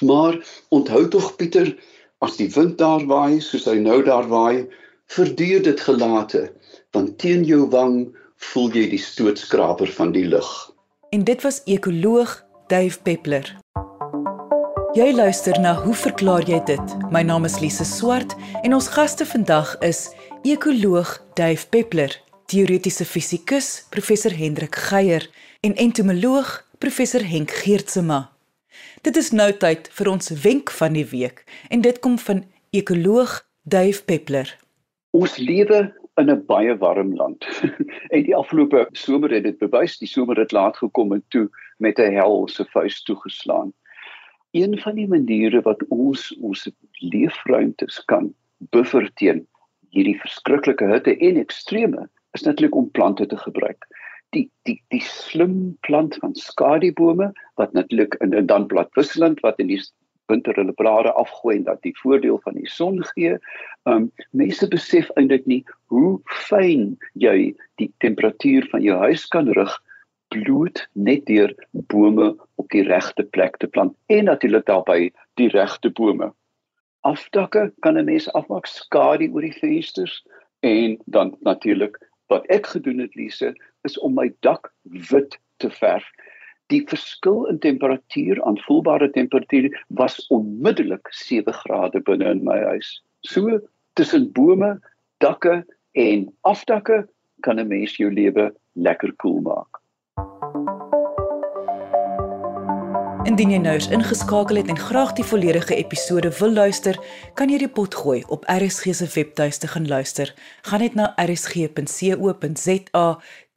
Maar 0.00 0.38
onthou 0.68 1.08
tog 1.08 1.36
Pieter, 1.36 1.76
as 2.18 2.36
die 2.36 2.50
wind 2.52 2.78
daar 2.78 3.06
waai 3.06 3.40
soos 3.40 3.64
hy 3.64 3.78
nou 3.80 4.02
daar 4.02 4.28
waai, 4.28 4.66
verduur 5.06 5.62
dit 5.62 5.80
gelate, 5.80 6.52
want 6.92 7.18
teen 7.18 7.44
jou 7.44 7.68
wang 7.70 8.16
voel 8.36 8.70
jy 8.70 8.88
die 8.90 9.02
stootskraper 9.02 9.88
van 9.88 10.12
die 10.12 10.26
lug. 10.26 10.72
En 11.10 11.24
dit 11.24 11.42
was 11.42 11.62
ekoloog 11.64 12.44
Dave 12.68 12.98
Peppler. 13.02 13.56
Jy 14.96 15.12
luister 15.12 15.60
na 15.60 15.74
Hoe 15.74 15.94
verklaar 15.94 16.42
jy 16.48 16.56
dit? 16.64 16.94
My 17.12 17.22
naam 17.22 17.44
is 17.44 17.60
Lise 17.60 17.84
Swart 17.84 18.32
en 18.62 18.74
ons 18.74 18.88
gaste 18.88 19.26
vandag 19.26 19.74
is 19.84 20.08
ekoloog 20.42 21.26
Dave 21.34 21.68
Peppler, 21.68 22.22
teoretiese 22.46 23.04
fisikus 23.04 23.86
professor 23.90 24.32
Hendrik 24.36 24.74
Geier 24.74 25.30
en 25.60 25.74
entomoloog 25.74 26.68
professor 26.78 27.24
Henk 27.24 27.50
Geertsema. 27.50 28.30
Dit 29.02 29.16
is 29.16 29.30
nou 29.32 29.48
tyd 29.52 29.88
vir 29.98 30.10
ons 30.10 30.30
wenk 30.42 30.70
van 30.70 30.96
die 30.98 31.06
week 31.10 31.44
en 31.70 31.80
dit 31.80 31.98
kom 32.04 32.18
van 32.18 32.44
ekoloog 32.70 33.38
Dave 33.62 34.04
Peppler. 34.04 34.52
Ons 35.16 35.38
lewe 35.38 35.86
in 36.20 36.30
'n 36.30 36.44
baie 36.46 36.76
warm 36.76 37.14
land. 37.16 37.46
en 38.14 38.22
die 38.22 38.36
afgelope 38.36 38.86
somer 38.92 39.30
het 39.30 39.44
dit 39.44 39.58
bewys, 39.58 39.98
die 39.98 40.08
somer 40.08 40.36
het 40.36 40.52
laat 40.52 40.76
gekom 40.76 41.12
en 41.12 41.24
toe 41.28 41.48
met 41.78 41.98
'n 41.98 42.12
helse 42.12 42.64
vuis 42.64 43.02
toegeslaan. 43.02 43.72
Een 44.50 44.78
van 44.78 44.94
die 44.94 45.08
maniere 45.08 45.60
wat 45.62 45.82
ons 45.88 46.36
ons 46.40 46.70
leefruimtes 46.92 48.04
kan 48.04 48.34
buffer 48.70 49.10
teen 49.14 49.46
hierdie 49.96 50.18
verskriklike 50.20 50.88
hitte 50.90 51.16
en 51.28 51.40
extreme 51.40 52.06
is 52.36 52.44
natuurlik 52.44 52.76
om 52.76 52.90
plante 52.98 53.26
te 53.26 53.38
gebruik. 53.40 53.86
Die 54.34 54.46
die 54.68 54.78
die 54.92 55.02
slim 55.04 55.76
plant 55.86 56.18
van 56.22 56.34
skadubome 56.36 57.30
wat 57.60 57.72
natuurlik 57.72 58.18
in 58.20 58.34
'n 58.34 58.46
dan 58.46 58.66
bladwisselend 58.66 59.40
wat 59.40 59.58
in 59.62 59.72
die 59.72 59.80
winter 60.28 60.54
hulle 60.58 60.72
blare 60.72 61.12
afgooi 61.12 61.56
en 61.56 61.64
dat 61.64 61.82
die 61.82 61.94
voordeel 62.02 62.40
van 62.44 62.54
die 62.58 62.68
son 62.68 63.02
gee. 63.14 63.38
Um 63.84 64.10
mense 64.30 64.68
besef 64.68 65.10
eintlik 65.16 65.46
nie 65.46 65.62
hoe 65.94 66.20
fyn 66.48 66.96
jy 67.14 67.54
die 67.80 67.92
temperatuur 68.04 68.66
van 68.70 68.82
jou 68.82 68.98
huis 68.98 69.26
kan 69.26 69.48
rig 69.58 69.76
bloed 70.34 70.82
net 70.92 71.26
deur 71.26 71.54
bome 71.92 72.34
op 72.56 72.68
die 72.74 72.82
regte 72.82 73.22
plek 73.36 73.56
te 73.62 73.68
plant 73.68 73.94
en 74.06 74.24
natuurlik 74.24 74.66
daarbey 74.66 75.12
die 75.40 75.48
regte 75.54 75.90
bome. 75.90 76.32
Afdakke 77.06 77.70
kan 77.84 77.98
'n 77.98 78.04
mens 78.04 78.26
afmaak 78.38 78.66
skadu 78.66 79.28
oor 79.32 79.44
die 79.46 79.58
vensters 79.60 80.14
en 80.66 80.96
dan 81.06 81.36
natuurlik 81.46 81.98
wat 82.32 82.46
ek 82.56 82.66
gedoen 82.66 82.98
het 82.98 83.14
Lise 83.14 83.52
is 83.86 83.98
om 83.98 84.16
my 84.18 84.26
dak 84.46 84.72
wit 85.10 85.38
te 85.62 85.70
verf. 85.70 86.06
Die 86.74 86.82
verskil 86.90 87.46
in 87.52 87.58
temperatuur, 87.62 88.42
aanvoelbare 88.42 89.10
temperatuur 89.14 89.70
was 90.00 90.18
onmiddellik 90.34 91.06
7 91.14 91.52
grade 91.52 92.02
binne 92.08 92.30
in 92.34 92.42
my 92.44 92.58
huis. 92.72 93.02
So 93.20 93.60
tussen 93.94 94.32
bome, 94.32 94.74
dakke 95.22 95.62
en 95.94 96.26
afdakke 96.42 97.04
kan 97.46 97.60
'n 97.60 97.68
mens 97.68 97.96
jou 97.96 98.10
lewe 98.10 98.50
lekker 98.74 99.12
koel 99.22 99.40
maak. 99.40 99.78
Indien 103.26 103.50
jy 103.50 103.58
nou 103.58 103.72
eens 103.74 103.88
ingeskakel 103.90 104.60
het 104.60 104.68
en 104.70 104.76
graag 104.78 105.16
die 105.18 105.24
volledige 105.26 105.74
episode 105.74 106.30
wil 106.38 106.52
luister, 106.54 106.94
kan 107.34 107.50
jy 107.50 107.58
die 107.58 107.68
pot 107.78 107.90
gooi 107.98 108.20
op 108.30 108.44
RSG 108.46 108.94
se 108.94 109.08
webtuiste 109.10 109.66
gaan 109.72 109.88
luister. 109.90 110.30
Gaan 110.68 110.84
net 110.84 110.94
na 110.94 111.08
rsg.co.za, 111.18 113.06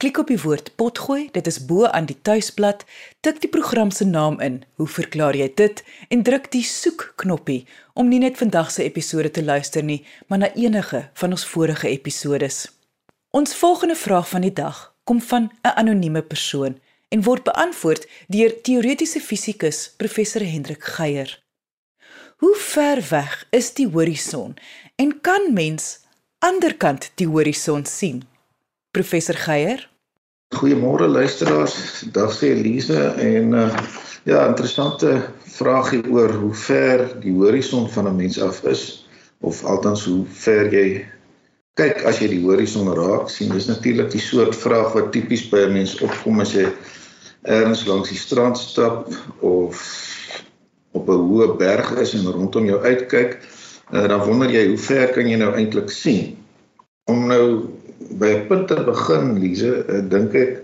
klik 0.02 0.18
op 0.18 0.26
die 0.32 0.40
woord 0.42 0.72
potgooi, 0.74 1.28
dit 1.30 1.46
is 1.46 1.60
bo 1.70 1.86
aan 1.86 2.10
die 2.10 2.18
tuisblad, 2.18 2.82
tik 3.22 3.38
die 3.46 3.52
program 3.54 3.94
se 3.94 4.04
naam 4.10 4.42
in. 4.42 4.66
Hoe 4.74 4.90
verklaar 4.90 5.38
jy 5.38 5.46
dit? 5.54 5.84
En 6.10 6.26
druk 6.26 6.50
die 6.50 6.66
soek 6.66 7.12
knoppie 7.22 7.62
om 7.94 8.10
nie 8.10 8.18
net 8.26 8.42
vandag 8.42 8.74
se 8.74 8.82
episode 8.82 9.30
te 9.30 9.46
luister 9.46 9.86
nie, 9.86 10.02
maar 10.26 10.42
na 10.42 10.50
enige 10.58 11.06
van 11.14 11.30
ons 11.38 11.46
vorige 11.46 11.86
episodes. 11.94 12.66
Ons 13.30 13.54
volgende 13.54 13.94
vraag 13.94 14.34
van 14.34 14.42
die 14.42 14.52
dag 14.52 14.90
kom 15.06 15.22
van 15.22 15.50
'n 15.62 15.78
anonieme 15.78 16.22
persoon 16.22 16.74
en 17.10 17.22
word 17.26 17.42
beantwoord 17.42 18.06
deur 18.30 18.52
teoretiese 18.62 19.20
fisikus 19.20 19.78
professor 19.98 20.42
Hendrik 20.46 20.84
Geier. 20.94 21.30
Hoe 22.40 22.54
ver 22.56 23.02
weg 23.10 23.32
is 23.50 23.72
die 23.74 23.88
horison 23.90 24.54
en 24.96 25.16
kan 25.20 25.50
mens 25.52 25.98
anderkant 26.38 27.10
die 27.20 27.26
horison 27.28 27.84
sien? 27.84 28.22
Professor 28.90 29.34
Geier? 29.34 29.82
Goeiemôre 30.54 31.06
luisteraars. 31.06 31.74
Dag 32.14 32.32
sê 32.34 32.54
Elise 32.54 33.02
en 33.22 33.52
uh, 33.54 33.66
ja, 34.24 34.46
interessante 34.46 35.12
vraag 35.58 35.90
hier 35.90 36.08
oor 36.10 36.32
hoe 36.32 36.54
ver 36.54 37.04
die 37.22 37.34
horison 37.34 37.90
van 37.90 38.08
'n 38.08 38.16
mens 38.16 38.40
af 38.40 38.62
is 38.64 39.06
of 39.40 39.64
althans 39.64 40.04
hoe 40.04 40.24
ver 40.26 40.72
jy 40.74 41.06
kyk 41.74 42.04
as 42.06 42.18
jy 42.22 42.28
die 42.28 42.42
horison 42.46 42.88
raak 42.94 43.30
sien. 43.30 43.52
Dis 43.54 43.66
natuurlik 43.66 44.10
die 44.10 44.22
soort 44.22 44.56
vraag 44.56 44.94
wat 44.94 45.12
tipies 45.12 45.48
by 45.50 45.66
'n 45.66 45.72
mens 45.72 45.98
opkom 46.00 46.40
as 46.40 46.54
jy 46.54 46.66
ergens 47.42 47.86
langs 47.86 48.08
die 48.08 48.18
strand 48.18 48.58
stap 48.58 49.08
of 49.40 49.80
op 50.92 51.08
'n 51.08 51.12
hoë 51.12 51.56
berg 51.56 51.92
is 52.02 52.14
en 52.14 52.32
rondom 52.32 52.66
jou 52.66 52.82
uitkyk, 52.82 53.38
uh, 53.92 54.08
dan 54.08 54.26
wonder 54.26 54.50
jy 54.50 54.68
hoe 54.68 54.78
ver 54.78 55.08
kan 55.08 55.28
jy 55.28 55.36
nou 55.36 55.54
eintlik 55.54 55.90
sien? 55.90 56.36
Om 57.04 57.26
nou 57.26 57.64
by 58.18 58.26
'n 58.26 58.46
punt 58.46 58.68
te 58.68 58.84
begin, 58.84 59.38
Lize, 59.38 59.84
uh, 59.88 60.08
dink 60.08 60.34
ek 60.34 60.62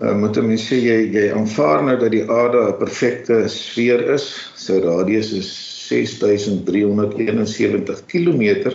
uh, 0.00 0.16
moet 0.16 0.36
'n 0.36 0.46
mens 0.46 0.72
sê 0.72 0.76
jy 0.80 1.12
jy 1.12 1.32
aanvaar 1.32 1.84
nou 1.84 1.98
dat 1.98 2.10
die 2.10 2.30
aarde 2.30 2.68
'n 2.68 2.78
perfekte 2.78 3.48
sfeer 3.48 4.10
is. 4.10 4.50
Sy 4.54 4.80
radius 4.80 5.32
is 5.32 5.76
6371 5.88 8.06
km. 8.06 8.72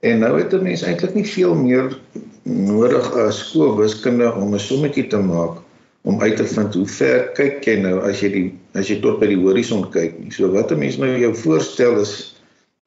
En 0.00 0.18
nou 0.18 0.38
het 0.38 0.52
'n 0.52 0.62
mens 0.62 0.82
eintlik 0.82 1.14
nie 1.14 1.26
veel 1.26 1.54
meer 1.54 1.98
nodig 2.42 3.12
as 3.12 3.38
skoolwiskunde 3.38 4.34
om 4.34 4.54
'n 4.54 4.58
sommetjie 4.58 5.06
te 5.06 5.18
maak 5.18 5.67
om 6.02 6.20
uit 6.22 6.36
te 6.36 6.46
vind 6.46 6.74
hoe 6.74 6.86
ver 6.86 7.28
kyk 7.36 7.64
jy 7.64 7.76
nou 7.82 8.00
as 8.08 8.20
jy 8.22 8.30
die 8.32 8.46
as 8.78 8.88
jy 8.88 9.00
tot 9.02 9.18
by 9.20 9.26
die 9.26 9.40
horison 9.40 9.84
kyk 9.90 10.18
nie. 10.18 10.30
So 10.30 10.50
wat 10.52 10.72
'n 10.72 10.78
mens 10.78 10.98
nou 10.98 11.08
jou 11.18 11.34
voorstel 11.34 12.00
is 12.00 12.34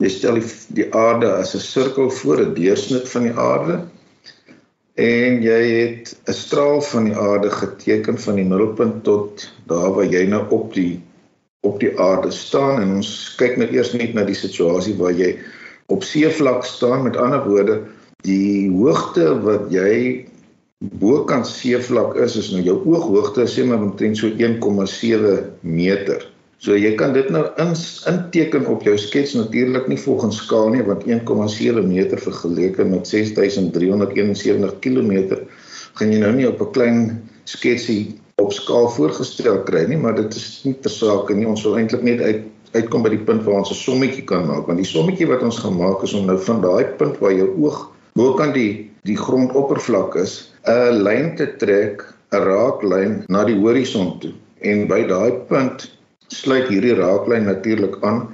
jy 0.01 0.10
stel 0.10 0.39
die, 0.39 0.48
die 0.77 0.88
aarde 0.94 1.30
as 1.34 1.56
'n 1.56 1.60
sirkel 1.60 2.10
voor 2.10 2.41
'n 2.41 2.53
deursnit 2.56 3.10
van 3.10 3.24
die 3.24 3.36
aarde 3.36 3.82
en 4.96 5.41
jy 5.44 5.62
het 5.70 6.15
'n 6.27 6.34
straal 6.34 6.82
van 6.82 7.03
die 7.06 7.15
aarde 7.15 7.50
geteken 7.50 8.18
van 8.18 8.36
die 8.36 8.46
middelpunt 8.46 9.03
tot 9.03 9.51
daar 9.68 9.94
waar 9.94 10.06
jy 10.06 10.25
nou 10.25 10.44
op 10.50 10.74
die 10.74 11.01
op 11.62 11.80
die 11.80 11.94
aarde 12.00 12.32
staan 12.32 12.82
en 12.82 12.96
ons 12.96 13.36
kyk 13.38 13.58
nou 13.58 13.70
eers 13.70 13.94
net 13.94 14.13
na 14.13 14.24
die 14.24 14.36
situasie 14.36 14.96
waar 14.98 15.13
jy 15.13 15.38
op 15.88 16.03
seevlak 16.03 16.65
staan 16.65 17.03
met 17.03 17.18
ander 17.18 17.44
woorde 17.46 17.82
die 18.25 18.70
hoogte 18.70 19.41
wat 19.41 19.70
jy 19.70 20.25
bokant 20.81 21.45
seevlak 21.45 22.15
is 22.17 22.35
is 22.39 22.51
nou 22.51 22.61
jou 22.65 22.77
ooghoogte 22.89 23.45
sê 23.45 23.65
maar 23.65 23.83
omtrent 23.85 24.17
so 24.17 24.29
1,7 24.29 25.33
meter. 25.61 26.25
So 26.61 26.77
jy 26.77 26.95
kan 26.97 27.13
dit 27.13 27.29
nou 27.33 27.43
in, 27.61 27.73
inteken 28.09 28.65
op 28.69 28.83
jou 28.85 28.95
skets 28.97 29.33
natuurlik 29.38 29.88
nie 29.89 29.97
volgens 30.01 30.41
skaal 30.41 30.73
nie 30.73 30.81
want 30.85 31.05
1,7 31.05 31.85
meter 31.85 32.21
vergeleke 32.21 32.85
met 32.85 33.07
6371 33.07 34.79
km 34.81 35.38
gaan 35.97 36.13
jy 36.13 36.19
nou 36.21 36.33
nie 36.33 36.47
op 36.50 36.61
'n 36.61 36.71
klein 36.73 37.00
sketsie 37.45 38.17
op 38.41 38.53
skaal 38.53 38.89
voorgestel 38.89 39.61
kry 39.63 39.85
nie, 39.85 39.97
maar 39.97 40.15
dit 40.15 40.33
is 40.35 40.61
nie 40.63 40.73
ter 40.73 40.89
saake 40.89 41.35
nie. 41.35 41.45
Ons 41.45 41.63
wil 41.63 41.77
eintlik 41.77 42.01
net 42.01 42.21
uit 42.21 42.41
uitkom 42.71 43.03
by 43.03 43.09
die 43.09 43.25
punt 43.27 43.43
waar 43.43 43.61
ons 43.61 43.71
'n 43.71 43.75
sommetjie 43.75 44.23
kan 44.25 44.47
maak 44.47 44.67
want 44.67 44.79
die 44.79 44.88
sommetjie 44.88 45.27
wat 45.27 45.43
ons 45.43 45.59
gemaak 45.59 46.03
is 46.03 46.13
om 46.13 46.25
nou 46.25 46.38
van 46.38 46.61
daai 46.61 46.85
punt 46.97 47.19
waar 47.19 47.33
jou 47.33 47.50
oog 47.59 47.91
bokant 48.15 48.53
die 48.53 48.89
die 49.03 49.17
grondoppervlak 49.17 50.15
is 50.15 50.50
'n 50.70 51.01
lyn 51.06 51.36
te 51.36 51.48
trek, 51.58 52.03
'n 52.32 52.41
raaklyn 52.46 53.24
na 53.34 53.44
die 53.44 53.58
horison 53.58 54.20
toe. 54.22 54.34
En 54.62 54.86
by 54.88 55.01
daai 55.10 55.32
punt 55.50 55.88
sluit 56.30 56.68
hierdie 56.70 56.94
raaklyn 57.00 57.48
natuurlik 57.50 57.98
aan 58.06 58.27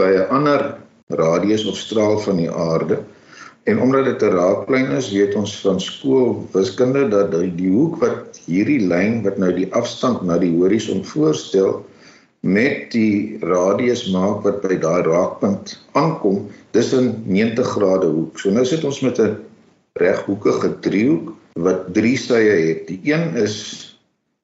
by 0.00 0.08
'n 0.16 0.28
ander 0.36 0.78
radius 1.12 1.66
of 1.68 1.76
straal 1.76 2.16
van 2.18 2.40
die 2.40 2.50
aarde. 2.50 2.98
En 3.68 3.80
omdat 3.80 4.04
dit 4.04 4.22
'n 4.22 4.36
raaklyn 4.36 4.90
is, 4.96 5.12
weet 5.12 5.34
ons 5.34 5.60
van 5.60 5.80
skoolwiskunde 5.80 7.08
dat 7.08 7.30
die, 7.32 7.54
die 7.54 7.70
hoek 7.70 8.00
wat 8.00 8.40
hierdie 8.46 8.80
lyn 8.80 9.22
wat 9.22 9.36
nou 9.38 9.52
die 9.52 9.68
afstand 9.72 10.22
na 10.22 10.38
die 10.38 10.56
horison 10.56 11.04
voorstel 11.04 11.84
met 12.40 12.90
die 12.92 13.38
radius 13.40 14.08
maak 14.12 14.42
wat 14.44 14.60
by 14.62 14.76
daai 14.80 15.02
raakpunt 15.04 15.80
aankom, 15.92 16.48
dis 16.72 16.92
'n 16.92 17.24
90 17.26 17.66
grade 17.76 18.06
hoek. 18.06 18.38
So 18.38 18.50
nou 18.50 18.64
sit 18.64 18.84
ons 18.84 19.00
met 19.00 19.18
'n 19.20 19.36
reghoekige 19.92 20.80
driehoek 20.80 21.32
wat 21.54 21.90
drie 21.94 22.16
sye 22.18 22.54
het. 22.58 22.86
Die 22.88 23.00
een 23.06 23.36
is 23.38 23.56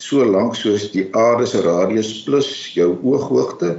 so 0.00 0.24
lank 0.24 0.54
soos 0.56 0.90
die 0.94 1.08
aarde 1.18 1.46
se 1.46 1.62
radius 1.64 2.22
plus 2.24 2.50
jou 2.74 2.94
ooghoogte. 3.02 3.76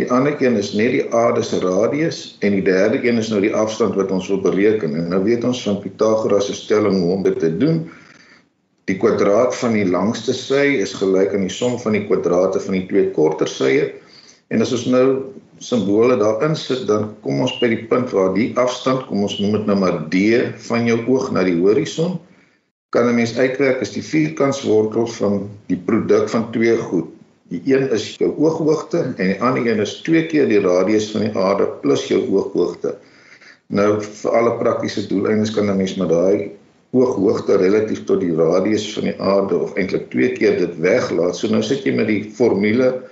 Die 0.00 0.08
ander 0.10 0.34
een 0.42 0.58
is 0.58 0.72
net 0.74 0.90
die 0.90 1.04
aarde 1.14 1.44
se 1.46 1.60
radius 1.62 2.36
en 2.42 2.56
die 2.56 2.64
derde 2.66 2.98
een 3.06 3.20
is 3.22 3.30
nou 3.30 3.40
die 3.44 3.54
afstand 3.54 3.94
wat 3.94 4.10
ons 4.10 4.28
wil 4.28 4.42
bereken. 4.42 4.96
En 4.98 5.08
nou 5.12 5.22
weet 5.24 5.46
ons 5.46 5.62
van 5.62 5.78
Pythagoras 5.84 6.50
se 6.50 6.56
stelling 6.58 6.98
hoe 6.98 7.12
om 7.14 7.22
dit 7.22 7.38
te 7.38 7.52
doen. 7.56 7.84
Die 8.90 8.98
kwadraat 9.00 9.54
van 9.56 9.78
die 9.78 9.86
langste 9.88 10.34
sy 10.36 10.82
is 10.82 10.92
gelyk 10.98 11.32
aan 11.32 11.46
die 11.46 11.54
som 11.54 11.78
van 11.80 11.94
die 11.96 12.04
kwadrate 12.08 12.60
van 12.60 12.76
die 12.76 12.84
twee 12.90 13.06
korter 13.14 13.48
sye. 13.48 13.92
En 14.52 14.60
as 14.60 14.74
ons 14.74 14.84
nou 14.90 15.06
simbole 15.62 16.18
daarin 16.20 16.58
sit, 16.58 16.82
dan 16.90 17.14
kom 17.24 17.40
ons 17.46 17.54
by 17.62 17.70
die 17.70 17.84
punt 17.88 18.10
waar 18.12 18.34
die 18.34 18.50
afstand, 18.60 19.06
kom 19.08 19.22
ons 19.24 19.38
noem 19.40 19.60
dit 19.60 19.70
nou 19.70 19.78
maar 19.78 20.02
D 20.12 20.42
van 20.66 20.90
jou 20.90 20.98
oog 21.06 21.30
na 21.32 21.46
die 21.46 21.56
horison 21.62 22.18
kan 22.94 23.08
'n 23.10 23.14
mens 23.14 23.34
uitwerk 23.38 23.80
as 23.82 23.90
die 23.90 24.04
vierkantswortel 24.06 25.06
van 25.18 25.50
die 25.66 25.78
produk 25.86 26.28
van 26.30 26.50
twee 26.54 26.76
goed. 26.78 27.08
Die 27.50 27.62
een 27.66 27.90
is 27.90 28.14
jou 28.16 28.30
ooghoogte 28.38 29.00
en 29.16 29.26
die 29.32 29.40
ander 29.42 29.66
een 29.66 29.80
is 29.82 29.96
twee 30.06 30.26
keer 30.26 30.46
die 30.48 30.60
radius 30.62 31.10
van 31.10 31.26
die 31.26 31.34
aarde 31.34 31.66
plus 31.82 32.06
jou 32.08 32.20
ooghoogte. 32.30 32.94
Nou 33.66 33.88
vir 34.02 34.36
alle 34.38 34.52
praktiese 34.60 35.06
doeleindes 35.10 35.50
kan 35.50 35.70
'n 35.70 35.76
mens 35.76 35.96
met 35.98 36.08
daai 36.08 36.50
ooghoogte 36.92 37.56
relatief 37.56 38.04
tot 38.04 38.20
die 38.20 38.34
radius 38.34 38.86
van 38.94 39.10
die 39.10 39.18
aarde 39.18 39.58
of 39.58 39.74
eintlik 39.74 40.10
twee 40.10 40.30
keer 40.32 40.58
dit 40.58 40.78
weglaat. 40.78 41.36
So 41.36 41.48
nou 41.48 41.62
sit 41.62 41.82
jy 41.84 41.94
met 41.94 42.06
die 42.06 42.30
formule 42.30 43.02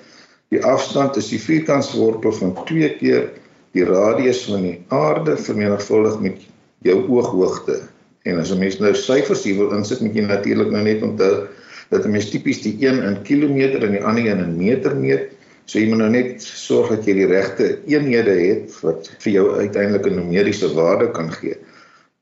die 0.54 0.62
afstand 0.64 1.16
is 1.16 1.28
die 1.28 1.42
vierkantswortel 1.42 2.32
van 2.32 2.54
twee 2.64 2.94
keer 3.02 3.30
die 3.72 3.84
radius 3.84 4.44
van 4.44 4.62
die 4.62 4.78
aarde 4.88 5.36
vermenigvuldig 5.36 6.20
met 6.20 6.38
jou 6.82 6.98
ooghoogte 7.08 7.82
En 8.22 8.38
as 8.38 8.52
'n 8.52 8.58
mens 8.58 8.78
nou 8.78 8.94
syfers 8.94 9.42
hier 9.44 9.56
wil 9.56 9.72
insit, 9.76 10.00
moet 10.00 10.14
jy 10.14 10.24
natuurlik 10.26 10.70
nou 10.70 10.82
net 10.82 11.02
onthou 11.02 11.48
dat 11.90 12.04
'n 12.04 12.10
mens 12.10 12.30
tipies 12.30 12.62
die 12.62 12.76
een 12.80 13.02
in 13.02 13.22
kilometer 13.22 13.84
en 13.84 13.90
die 13.90 14.04
ander 14.04 14.26
een 14.26 14.38
in 14.38 14.56
meter 14.56 14.96
meet. 14.96 15.32
So 15.64 15.78
jy 15.78 15.88
moet 15.88 15.98
nou 15.98 16.10
net 16.10 16.42
sorg 16.42 16.88
dat 16.88 17.04
jy 17.06 17.14
die 17.14 17.26
regte 17.26 17.78
eenhede 17.86 18.34
het 18.34 18.80
wat 18.82 19.10
vir 19.18 19.32
jou 19.32 19.46
uiteindelik 19.58 20.06
'n 20.06 20.14
numeriese 20.14 20.74
waarde 20.74 21.10
kan 21.10 21.32
gee. 21.32 21.56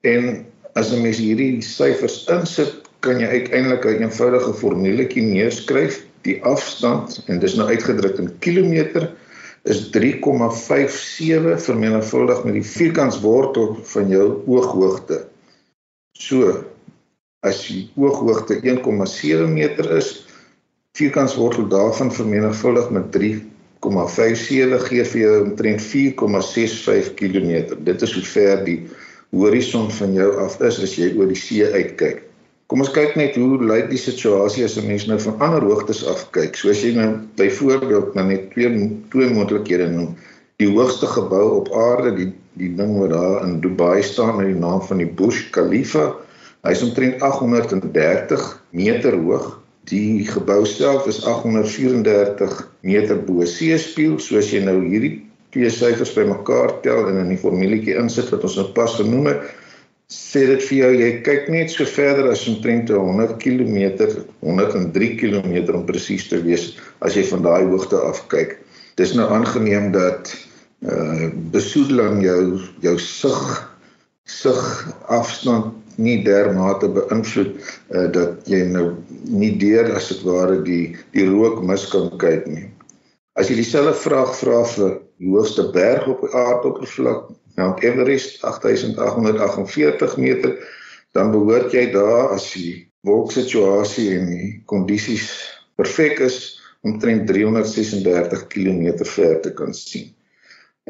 En 0.00 0.46
as 0.74 0.92
'n 0.92 1.02
mens 1.02 1.18
hierdie 1.18 1.62
syfers 1.62 2.26
insit, 2.28 2.74
kan 3.00 3.20
jy 3.20 3.26
uiteindelik 3.26 3.84
'n 3.84 3.88
een 3.88 4.02
eenvoudige 4.02 4.52
formuletjie 4.54 5.22
neerskryf, 5.22 6.04
die 6.22 6.42
afstand 6.44 7.22
en 7.26 7.38
dis 7.38 7.54
nou 7.54 7.68
uitgedruk 7.68 8.18
in 8.18 8.38
kilometer 8.38 9.10
is 9.64 9.90
3,57 9.90 11.60
vermenigvuldig 11.60 12.44
met 12.44 12.52
die 12.54 12.64
vierkantswortel 12.64 13.78
van 13.82 14.08
jou 14.08 14.42
ooghoogte. 14.46 15.29
So 16.20 16.52
as 17.40 17.62
die 17.64 17.86
ooghoogte 17.96 18.58
1,7 18.60 19.48
meter 19.48 19.88
is, 19.96 20.26
vierkantswortel 20.98 21.68
daarvan 21.72 22.12
vermenigvuldig 22.12 22.90
met 22.92 23.08
3,57 23.16 24.82
gee 24.88 25.04
vir 25.12 25.20
jou 25.20 25.36
omtrent 25.46 25.80
4,65 25.80 27.14
km. 27.16 27.78
Dit 27.88 28.02
is 28.04 28.12
hoe 28.18 28.26
ver 28.34 28.64
die 28.66 28.80
horison 29.32 29.88
van 29.96 30.12
jou 30.12 30.28
af 30.44 30.58
is 30.60 30.82
as 30.84 30.98
jy 30.98 31.14
oor 31.16 31.30
die 31.30 31.38
see 31.38 31.64
uitkyk. 31.64 32.26
Kom 32.70 32.84
ons 32.84 32.92
kyk 32.94 33.16
net 33.18 33.38
hoe 33.40 33.56
lyk 33.64 33.88
die 33.90 33.98
situasie 33.98 34.66
as 34.66 34.76
'n 34.78 34.86
mens 34.86 35.06
nou 35.08 35.18
van 35.18 35.40
ander 35.40 35.64
hoogtes 35.64 36.04
af 36.06 36.28
kyk. 36.36 36.54
Soos 36.54 36.84
jy 36.84 36.92
nou 36.94 37.24
byvoorbeeld 37.40 38.14
nou 38.14 38.26
net 38.26 38.50
twee 38.52 38.68
twee 39.10 39.30
moontlikhede 39.32 39.88
noem. 39.90 40.14
Die 40.60 40.68
hoogste 40.68 41.06
gebou 41.06 41.64
op 41.64 41.72
aarde, 41.72 42.14
die 42.14 42.32
die 42.58 42.72
ding 42.74 42.96
wat 42.98 43.12
daar 43.14 43.44
in 43.46 43.60
Dubai 43.62 44.02
staan 44.02 44.36
met 44.40 44.50
die 44.50 44.58
naam 44.58 44.82
van 44.82 45.02
die 45.02 45.08
Burj 45.08 45.50
Khalifa, 45.54 46.10
hy 46.66 46.74
is 46.74 46.82
omtrent 46.84 47.22
830 47.22 48.46
meter 48.70 49.16
hoog. 49.16 49.56
Die 49.90 50.26
gebou 50.28 50.64
self 50.68 51.06
is 51.10 51.22
834 51.24 52.58
meter 52.86 53.18
bo 53.26 53.46
seespieël. 53.48 54.18
Soos 54.20 54.50
jy 54.52 54.60
nou 54.64 54.76
hierdie 54.84 55.16
twee 55.54 55.70
syfers 55.72 56.12
bymekaar 56.14 56.76
tel 56.84 57.08
en 57.10 57.22
in 57.24 57.32
die 57.32 57.40
formulietjie 57.40 57.96
insit 57.98 58.30
wat 58.34 58.44
ons 58.46 58.58
nou 58.60 58.68
pas 58.76 58.92
genoem 59.00 59.32
het, 59.32 59.48
sê 60.10 60.42
dit 60.46 60.62
vir 60.66 60.76
jou 60.78 60.90
jy 60.98 61.10
kyk 61.26 61.48
net 61.54 61.72
so 61.72 61.86
verder 61.86 62.30
as 62.30 62.42
omtrent 62.50 62.90
100 62.90 63.36
km, 63.42 64.06
103 64.42 65.10
km 65.18 65.56
om 65.78 65.86
presies 65.86 66.26
te 66.30 66.40
wees 66.42 66.72
as 67.06 67.18
jy 67.18 67.24
van 67.30 67.46
daai 67.46 67.66
hoogte 67.70 67.98
af 67.98 68.24
kyk. 68.30 68.58
Dis 68.98 69.14
nou 69.18 69.28
aangeneem 69.30 69.90
dat 69.94 70.34
uh 70.80 71.28
besoedeling 71.52 72.22
jou 72.24 72.60
jou 72.80 72.98
sig 72.98 73.40
sig 74.24 74.60
afstand 75.08 75.74
nie 75.96 76.22
dermate 76.24 76.88
beïnvloed 76.88 77.52
uh 77.92 78.06
dat 78.12 78.48
jy 78.48 78.62
nou 78.72 78.86
nie 79.28 79.52
deur 79.60 79.92
as 79.96 80.08
dit 80.08 80.22
ware 80.24 80.62
die 80.64 80.96
die 81.12 81.26
rook 81.28 81.60
mis 81.62 81.84
kan 81.92 82.08
kyk 82.18 82.46
nie. 82.48 82.68
As 83.36 83.50
jy 83.50 83.60
dieselfde 83.60 83.94
vraag 83.94 84.32
vra 84.38 84.64
vir 84.72 84.96
die 85.20 85.30
hoogste 85.32 85.68
berg 85.74 86.08
op 86.08 86.24
die 86.24 86.32
aardoppervlak, 86.34 87.28
Mount 87.56 87.82
Everest 87.84 88.40
8848 88.44 90.16
meter, 90.16 90.56
dan 91.12 91.32
behoort 91.34 91.74
jy 91.74 91.90
daar 91.92 92.32
as 92.34 92.48
die 92.54 92.86
wolksituasie 93.06 94.08
en 94.16 94.30
die 94.32 94.48
kondisies 94.70 95.28
perfek 95.76 96.20
is 96.24 96.38
omtrent 96.86 97.26
336 97.28 98.46
km 98.52 99.04
ver 99.04 99.40
te 99.44 99.52
kan 99.56 99.74
sien. 99.76 100.08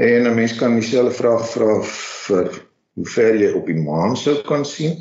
En 0.01 0.25
'n 0.25 0.33
mens 0.35 0.55
kan 0.57 0.75
dieselfde 0.75 1.13
vraag 1.13 1.51
vra 1.51 1.83
vir 1.85 2.47
hoe 2.97 3.09
ver 3.15 3.35
jy 3.37 3.53
op 3.53 3.67
die 3.69 3.77
maan 3.77 4.17
sou 4.17 4.41
kan 4.49 4.65
sien. 4.65 4.97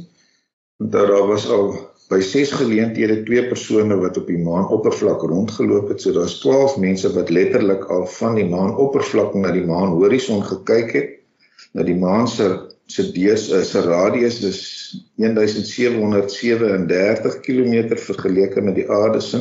Onthou 0.83 1.07
daar 1.07 1.27
was 1.27 1.47
al 1.47 1.79
by 2.11 2.19
6 2.19 2.51
geleenthede 2.59 3.23
twee 3.23 3.47
persone 3.47 3.95
wat 4.01 4.17
op 4.19 4.27
die 4.27 4.43
maanoppervlak 4.43 5.21
rondgeloop 5.21 5.87
het. 5.93 6.01
So 6.01 6.11
daar's 6.11 6.39
12 6.43 6.77
mense 6.83 7.13
wat 7.15 7.29
letterlik 7.29 7.83
al 7.95 8.05
van 8.17 8.35
die 8.35 8.49
maanoppervlak 8.51 9.33
na 9.39 9.51
die 9.55 9.67
maanhorison 9.71 10.43
gekyk 10.43 10.91
het. 10.97 11.09
Nou 11.71 11.85
die 11.87 11.95
maan 11.95 12.27
se 12.27 12.67
se 12.91 13.11
dees 13.15 13.47
is 13.55 13.75
'n 13.75 13.87
radius 13.87 14.43
is 14.43 14.59
1737 15.15 17.39
km 17.39 17.95
vergeleke 17.95 18.61
met 18.61 18.75
die 18.75 18.91
aarde 18.91 19.21
se 19.21 19.39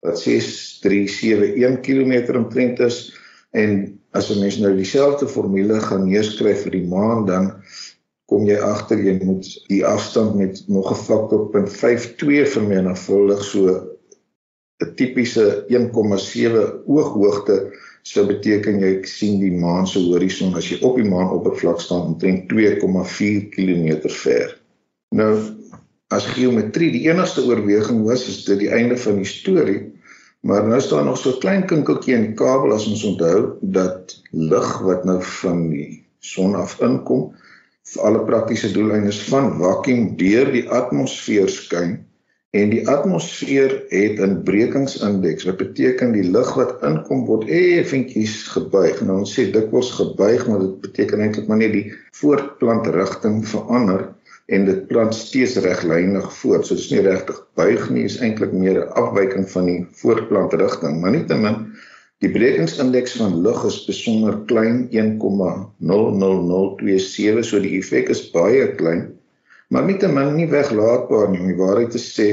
wat 0.00 0.20
6371 0.20 1.80
km 1.80 2.36
omtrent 2.36 2.80
is 2.80 3.21
en 3.52 4.00
as 4.10 4.30
'n 4.30 4.40
mens 4.40 4.58
nou 4.58 4.74
dieselfde 4.76 5.28
formule 5.28 5.80
gaan 5.80 6.08
neerskryf 6.08 6.62
vir 6.64 6.76
die 6.78 6.88
maan 6.88 7.26
dan 7.26 7.52
kom 8.32 8.46
jy 8.48 8.56
agter 8.56 9.00
jy 9.00 9.18
moet 9.24 9.48
die 9.68 9.84
afstand 9.86 10.34
met 10.40 10.62
nog 10.68 10.90
'n 10.90 11.04
faktor 11.04 11.50
0.52 11.52 12.48
vermenigvuldig 12.56 13.44
so 13.44 13.60
'n 14.82 14.94
tipiese 14.96 15.64
1,7 15.68 16.82
ooghoogte 16.86 17.72
sou 18.02 18.26
beteken 18.26 18.80
jy 18.82 18.92
sien 19.06 19.38
die 19.40 19.52
maan 19.54 19.86
se 19.86 20.00
horison 20.02 20.54
as 20.58 20.68
jy 20.70 20.80
op 20.82 20.96
die 20.98 21.08
maanoppervlak 21.08 21.80
staan 21.80 22.06
omtrent 22.12 22.48
2,4 22.50 23.48
km 23.54 24.08
ver. 24.08 24.58
Nou 25.14 25.32
as 26.12 26.26
geometrie 26.34 26.90
die 26.92 27.06
enigste 27.08 27.44
oorweging 27.46 28.02
was 28.04 28.26
is 28.28 28.44
dit 28.44 28.58
die 28.58 28.72
einde 28.74 28.96
van 28.96 29.16
die 29.16 29.28
storie 29.28 29.80
Maar 30.42 30.66
nou 30.66 30.80
staan 30.80 31.04
nog 31.04 31.18
so 31.18 31.30
'n 31.30 31.38
klein 31.38 31.64
kinkeltjie 31.70 32.14
in 32.14 32.34
kabel 32.34 32.72
as 32.72 32.86
ons 32.86 33.04
onthou 33.04 33.40
dat 33.60 34.22
lig 34.30 34.78
wat 34.78 35.04
nou 35.04 35.22
van 35.22 35.68
die 35.70 36.04
son 36.18 36.54
af 36.54 36.80
inkom 36.80 37.28
vir 37.90 38.02
alle 38.02 38.22
praktiese 38.30 38.72
doeleindes 38.72 39.20
van 39.28 39.52
vakuum 39.60 40.16
deur 40.16 40.50
die 40.52 40.64
atmosfeer 40.70 41.48
skyn 41.48 41.94
en 42.50 42.74
die 42.74 42.82
atmosfeer 42.88 43.76
het 43.94 44.18
'n 44.26 44.42
brekingsindeks 44.48 45.46
wat 45.48 45.62
beteken 45.62 46.12
die 46.12 46.26
lig 46.36 46.50
wat 46.54 46.82
inkom 46.90 47.22
word 47.30 47.48
effentjies 47.48 48.36
gebuig. 48.56 49.00
Nou 49.00 49.18
ons 49.22 49.34
sê 49.38 49.46
dikwels 49.52 49.90
gebuig 50.00 50.46
maar 50.48 50.58
dit 50.66 50.80
beteken 50.80 51.20
eintlik 51.20 51.46
maar 51.48 51.62
net 51.62 51.72
die 51.72 51.86
voortplant 52.18 52.86
rigting 52.86 53.46
verander 53.54 54.08
en 54.52 54.66
dit 54.68 54.82
plant 54.90 55.14
steeds 55.16 55.54
reglynig 55.64 56.26
voort. 56.40 56.66
So 56.66 56.74
dit 56.76 56.84
is 56.84 56.92
nie 56.92 57.04
regtig 57.06 57.38
buig 57.58 57.82
nie, 57.94 58.04
is 58.08 58.20
eintlik 58.20 58.52
meer 58.52 58.76
'n 58.82 58.92
afwyking 59.00 59.46
van 59.54 59.64
die 59.70 59.80
voortplant 60.02 60.52
rigting, 60.60 60.94
maar 61.00 61.14
nietemin 61.16 61.56
die 62.22 62.30
brekingsindeks 62.30 63.12
van 63.18 63.32
lig 63.42 63.64
is 63.66 63.86
besonder 63.86 64.34
klein 64.46 64.88
1,00027, 64.90 67.44
so 67.44 67.60
die 67.60 67.78
effek 67.80 68.08
is 68.14 68.30
baie 68.30 68.74
klein, 68.78 69.02
maar 69.68 69.84
nietemin 69.88 70.36
nie 70.36 70.50
weglaatbaar 70.50 71.28
nie 71.30 71.40
om 71.40 71.46
die 71.50 71.62
waarheid 71.64 71.90
te 71.90 71.98
sê. 71.98 72.28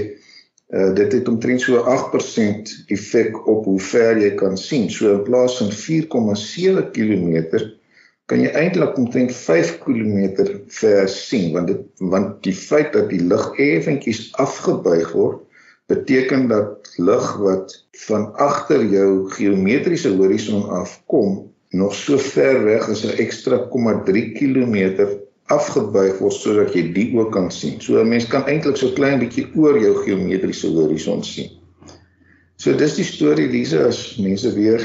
Uh, 0.70 0.94
dit 0.94 1.12
het 1.12 1.28
omtrent 1.28 1.62
so 1.62 1.82
8% 1.82 2.70
effek 2.94 3.48
op 3.48 3.66
hoe 3.66 3.80
ver 3.80 4.18
jy 4.22 4.36
kan 4.38 4.58
sien. 4.58 4.90
So 4.94 5.14
in 5.16 5.24
plaas 5.26 5.58
van 5.58 5.72
4,7 5.74 6.92
km 6.94 7.34
kan 8.30 8.44
jy 8.44 8.50
eintlik 8.54 8.98
omtrent 9.02 9.34
5 9.34 9.76
km 9.84 10.46
ver 10.80 11.08
sien 11.10 11.54
want 11.56 11.72
dit 11.72 12.10
want 12.14 12.36
die 12.46 12.54
feit 12.54 12.94
dat 12.94 13.10
die 13.10 13.22
lig 13.22 13.46
effentjies 13.58 14.28
afgebuig 14.42 15.14
word 15.18 15.46
beteken 15.90 16.48
dat 16.52 16.92
lig 17.02 17.30
wat 17.42 17.74
van 18.06 18.28
agter 18.38 18.86
jou 18.86 19.30
geometriese 19.34 20.12
horison 20.20 20.68
afkom 20.78 21.40
nog 21.70 21.96
so 21.96 22.18
ver 22.18 22.64
weg 22.66 22.86
as 22.90 23.04
'n 23.06 23.18
ekstra 23.18 23.66
0,3 23.74 24.38
km 24.38 24.78
afgebuig 25.50 26.20
word 26.22 26.34
sodat 26.34 26.74
jy 26.74 26.92
dit 26.94 27.14
ook 27.18 27.32
kan 27.34 27.52
sien. 27.52 27.82
So 27.82 28.02
'n 28.02 28.10
mens 28.10 28.28
kan 28.28 28.46
eintlik 28.46 28.78
so 28.78 28.94
klein 28.94 29.20
bietjie 29.20 29.48
oor 29.56 29.80
jou 29.80 29.96
geometriese 30.06 30.68
horison 30.68 31.24
sien. 31.24 31.50
So 32.56 32.74
dis 32.74 32.96
die 32.96 33.06
storie 33.06 33.50
Lise 33.50 33.84
as 33.88 34.18
mense 34.18 34.54
weer 34.54 34.82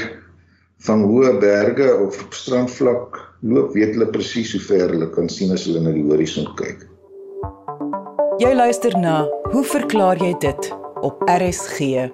van 0.77 1.03
hoë 1.03 1.39
berge 1.39 1.97
of 1.97 2.27
strandvlak 2.29 3.34
loop, 3.45 3.73
weet 3.77 3.93
hulle 3.93 4.09
presies 4.09 4.51
hoe 4.55 4.61
ver 4.61 4.89
hulle 4.93 5.09
kan 5.13 5.29
sien 5.29 5.53
as 5.53 5.67
hulle 5.69 5.83
na 5.83 5.93
die 5.95 6.03
horison 6.07 6.47
kyk. 6.59 6.85
Jy 8.41 8.51
luister 8.57 8.97
na 8.99 9.23
Hoe 9.53 9.63
verklaar 9.63 10.19
jy 10.19 10.33
dit 10.43 10.71
op 11.05 11.21
RSG? 11.29 12.09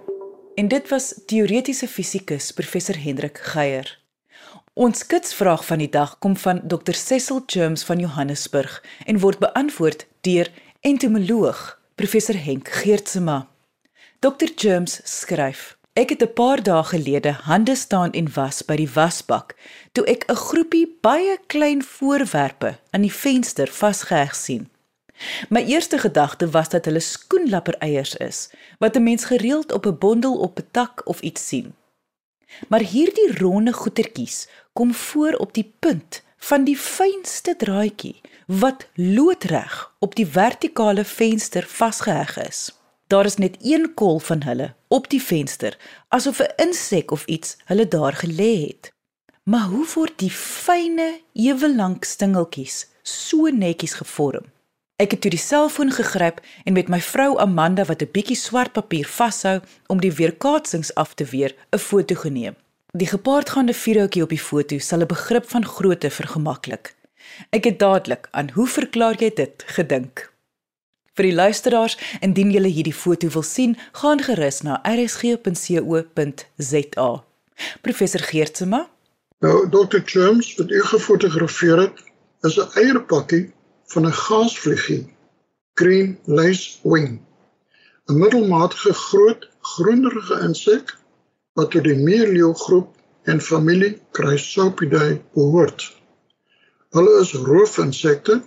En 0.60 0.68
dit 0.70 0.90
was 0.92 1.14
teoretiese 1.26 1.88
fisikus 1.88 2.52
professor 2.54 2.98
Hendrik 3.00 3.40
Geier. 3.54 3.88
Ons 4.74 5.06
kitsvraag 5.08 5.64
van 5.66 5.82
die 5.82 5.90
dag 5.92 6.18
kom 6.24 6.36
van 6.38 6.62
Dr 6.68 6.96
Cecil 6.96 7.42
Germs 7.48 7.84
van 7.88 8.00
Johannesburg 8.00 8.78
en 9.06 9.20
word 9.24 9.40
beantwoord 9.40 10.06
deur 10.28 10.52
entomoloog 10.82 11.80
professor 11.96 12.36
Henk 12.36 12.70
Geertsma. 12.82 13.48
Dr 14.20 14.52
Germs 14.56 15.00
skryf: 15.04 15.78
Ek 15.94 16.10
het 16.10 16.22
'n 16.24 16.34
paar 16.34 16.64
dae 16.64 16.84
gelede 16.84 17.32
hande 17.32 17.76
staan 17.76 18.12
en 18.12 18.34
was 18.34 18.64
by 18.66 18.76
die 18.76 18.92
wasbak 18.94 19.56
toe 19.92 20.06
ek 20.06 20.24
'n 20.28 20.36
groepie 20.36 20.98
baie 21.02 21.38
klein 21.48 21.84
voorwerpe 21.84 22.80
aan 22.90 23.02
die 23.02 23.14
venster 23.14 23.68
vasgeheg 23.68 24.36
sien. 24.36 24.70
My 25.50 25.64
eerste 25.64 25.98
gedagte 25.98 26.50
was 26.50 26.70
dat 26.70 26.86
hulle 26.86 27.00
skoenlappereiers 27.00 28.16
is 28.16 28.50
wat 28.80 28.96
'n 28.96 29.04
mens 29.04 29.26
gereeld 29.26 29.72
op 29.72 29.86
'n 29.86 29.98
bondel 29.98 30.38
op 30.38 30.60
'n 30.60 30.68
tak 30.72 31.02
of 31.06 31.20
iets 31.20 31.48
sien. 31.48 31.76
Maar 32.68 32.82
hierdie 32.82 33.38
ronde 33.38 33.74
goetertjies 33.74 34.48
kom 34.74 34.94
voor 34.94 35.34
op 35.34 35.54
die 35.54 35.74
punt 35.80 36.24
van 36.38 36.64
die 36.64 36.78
fynste 36.78 37.56
draadjie 37.56 38.22
wat 38.46 38.88
loodreg 38.94 39.94
op 40.00 40.16
die 40.16 40.28
vertikale 40.28 41.06
venster 41.06 41.64
vasgeheg 41.68 42.38
is. 42.48 42.81
Daar 43.12 43.26
is 43.26 43.36
net 43.36 43.56
een 43.60 43.94
kol 43.94 44.20
van 44.20 44.44
hulle 44.44 44.74
op 44.88 45.10
die 45.10 45.22
venster, 45.22 45.78
asof 46.08 46.40
'n 46.40 46.54
insek 46.66 47.12
of 47.12 47.26
iets 47.26 47.58
hulle 47.66 47.88
daar 47.88 48.16
gelê 48.24 48.54
het. 48.68 48.94
Maar 49.44 49.68
hoe 49.74 49.88
word 49.94 50.14
die 50.16 50.32
fyne, 50.32 51.20
ewe 51.34 51.76
lank 51.76 52.04
stingeltjies 52.04 52.88
so 53.02 53.48
netjies 53.48 53.94
gevorm? 53.94 54.46
Ek 54.96 55.12
het 55.12 55.22
toe 55.22 55.32
die 55.32 55.40
selfoon 55.40 55.92
gegryp 55.92 56.40
en 56.64 56.74
met 56.74 56.88
my 56.88 57.02
vrou 57.02 57.38
Amanda 57.38 57.86
wat 57.86 58.02
'n 58.02 58.12
bietjie 58.12 58.36
swart 58.36 58.72
papier 58.72 59.08
vashou 59.08 59.60
om 59.88 60.00
die 60.00 60.14
weerkaatsings 60.14 60.96
af 60.96 61.14
te 61.14 61.26
weer, 61.26 61.56
'n 61.72 61.78
foto 61.78 62.16
geneem. 62.16 62.56
Die 62.92 63.08
gepaardgaande 63.08 63.74
vierhoutjie 63.74 64.24
op 64.24 64.30
die 64.30 64.46
foto 64.50 64.78
sal 64.78 65.00
'n 65.00 65.08
begrip 65.08 65.50
van 65.50 65.66
grootte 65.66 66.10
vergemaklik. 66.10 66.96
Ek 67.50 67.64
het 67.64 67.80
dadelik 67.80 68.28
aan 68.32 68.50
hoe 68.50 68.68
verklaar 68.68 69.16
jy 69.20 69.32
dit 69.34 69.64
gedink. 69.66 70.31
Vir 71.20 71.28
die 71.28 71.36
luisteraars, 71.36 71.98
indien 72.24 72.52
julle 72.56 72.70
hierdie 72.72 72.96
foto 72.96 73.28
wil 73.34 73.44
sien, 73.44 73.74
gaan 74.00 74.22
gerus 74.24 74.62
na 74.64 74.80
rsg.co.za. 74.88 75.50
Professor 77.82 78.24
Geertsma. 78.30 78.90
Nou, 79.44 79.70
Dr. 79.70 80.00
James, 80.06 80.56
wat 80.56 80.70
u 80.72 80.82
gefotografeer 80.94 81.78
het, 81.84 81.98
is 82.48 82.56
'n 82.60 82.70
eierpakkie 82.80 83.52
van 83.92 84.06
'n 84.08 84.14
gaasvliegie, 84.14 85.04
Green 85.74 86.20
Lace 86.26 86.80
Wing. 86.84 87.20
'n 88.08 88.18
Middelmatige 88.18 88.94
groot 88.94 89.50
groenerige 89.62 90.40
insek 90.48 90.98
wat 91.54 91.72
tot 91.72 91.84
die 91.84 91.96
meerleeugroep 91.96 92.96
en 93.24 93.42
familie 93.42 94.00
Chrysopidae 94.12 95.22
behoort. 95.34 95.86
Hulle 96.90 97.20
is 97.20 97.34
roofinsekte 97.34 98.42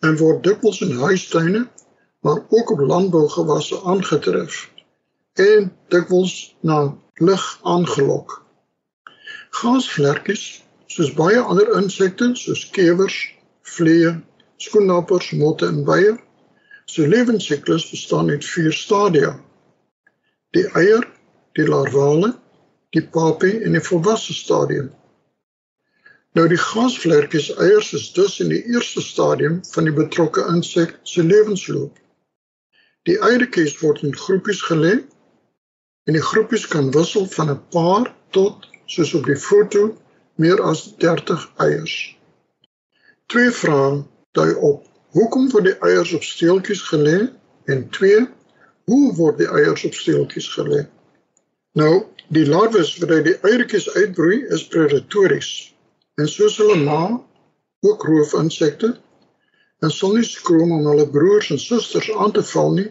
en 0.00 0.16
word 0.16 0.42
dikwels 0.42 0.80
in 0.80 0.96
huistuine, 0.96 1.68
maar 2.20 2.42
ook 2.48 2.70
op 2.70 2.78
landbougewasse 2.78 3.82
aangetref 3.82 4.70
en 5.32 5.72
dikwels 5.88 6.56
na 6.60 6.96
lig 7.14 7.58
aangelok. 7.62 8.44
Gaasvlekkies, 9.50 10.64
soos 10.86 11.12
baie 11.14 11.40
ander 11.40 11.70
insekte 11.78 12.30
soos 12.34 12.64
kewers, 12.70 13.18
vliee, 13.62 14.16
skoenlappers, 14.56 15.30
motte 15.30 15.66
en 15.66 15.84
bye, 15.86 16.16
se 16.84 17.08
lewensiklus 17.08 17.90
bestaan 17.90 18.30
uit 18.30 18.44
4 18.44 18.72
stadia. 18.72 19.32
Die 20.50 20.66
eier 20.74 21.06
die 21.58 21.66
larvale, 21.66 22.32
die 22.94 23.04
papie 23.14 23.58
en 23.66 23.74
die 23.76 23.84
volwasse 23.84 24.34
stadium. 24.34 24.90
Nou 26.36 26.46
die 26.50 26.60
gasvlekkies 26.60 27.48
eiers 27.58 27.92
is 27.96 28.10
dus 28.14 28.38
in 28.44 28.52
die 28.52 28.62
eerste 28.74 29.02
stadium 29.02 29.58
van 29.72 29.88
die 29.88 29.94
betrokke 29.96 30.44
insek 30.52 30.98
se 31.02 31.24
lewensloop. 31.24 31.96
Die 33.08 33.16
eiertjies 33.24 33.78
word 33.80 34.02
in 34.04 34.12
groepies 34.12 34.58
gelê 34.68 34.98
en 36.08 36.16
die 36.16 36.24
groepies 36.30 36.66
kan 36.68 36.90
wissel 36.92 37.24
van 37.34 37.50
'n 37.52 37.62
paar 37.72 38.10
tot 38.36 38.66
soos 38.94 39.14
op 39.16 39.24
die 39.30 39.36
foto 39.44 39.84
meer 40.44 40.60
as 40.70 40.82
30 41.04 41.46
eiers. 41.66 41.94
Twee 43.32 43.50
vrae 43.60 44.04
dui 44.36 44.50
op: 44.70 44.84
Hoekom 45.16 45.48
word 45.54 45.64
die 45.70 45.78
eiers 45.88 46.12
op 46.18 46.26
steeltjies 46.32 46.82
gelê? 46.90 47.16
En 47.64 47.88
twee: 47.96 48.20
Hoe 48.92 49.14
word 49.14 49.40
die 49.40 49.48
eiers 49.48 49.84
op 49.88 49.94
steeltjies 49.94 50.50
gelê? 50.58 50.84
Nou, 51.80 51.94
die 52.28 52.44
larwes 52.46 52.92
wat 52.98 53.16
uit 53.16 53.24
die 53.24 53.38
eiertjies 53.40 53.88
uitbroei 53.96 54.44
is 54.52 54.66
predatories. 54.68 55.50
En 56.20 56.28
soos 56.28 56.60
hulle 56.60 56.76
ma, 56.84 57.02
ook 57.80 58.04
roofinsekte, 58.04 58.96
en 59.80 59.90
sal 59.90 60.12
nie 60.12 60.28
skroom 60.28 60.76
om 60.76 60.86
hulle 60.92 61.08
broers 61.08 61.50
en 61.50 61.60
susters 61.62 62.12
aan 62.12 62.36
te 62.36 62.44
val 62.52 62.72
nie 62.76 62.90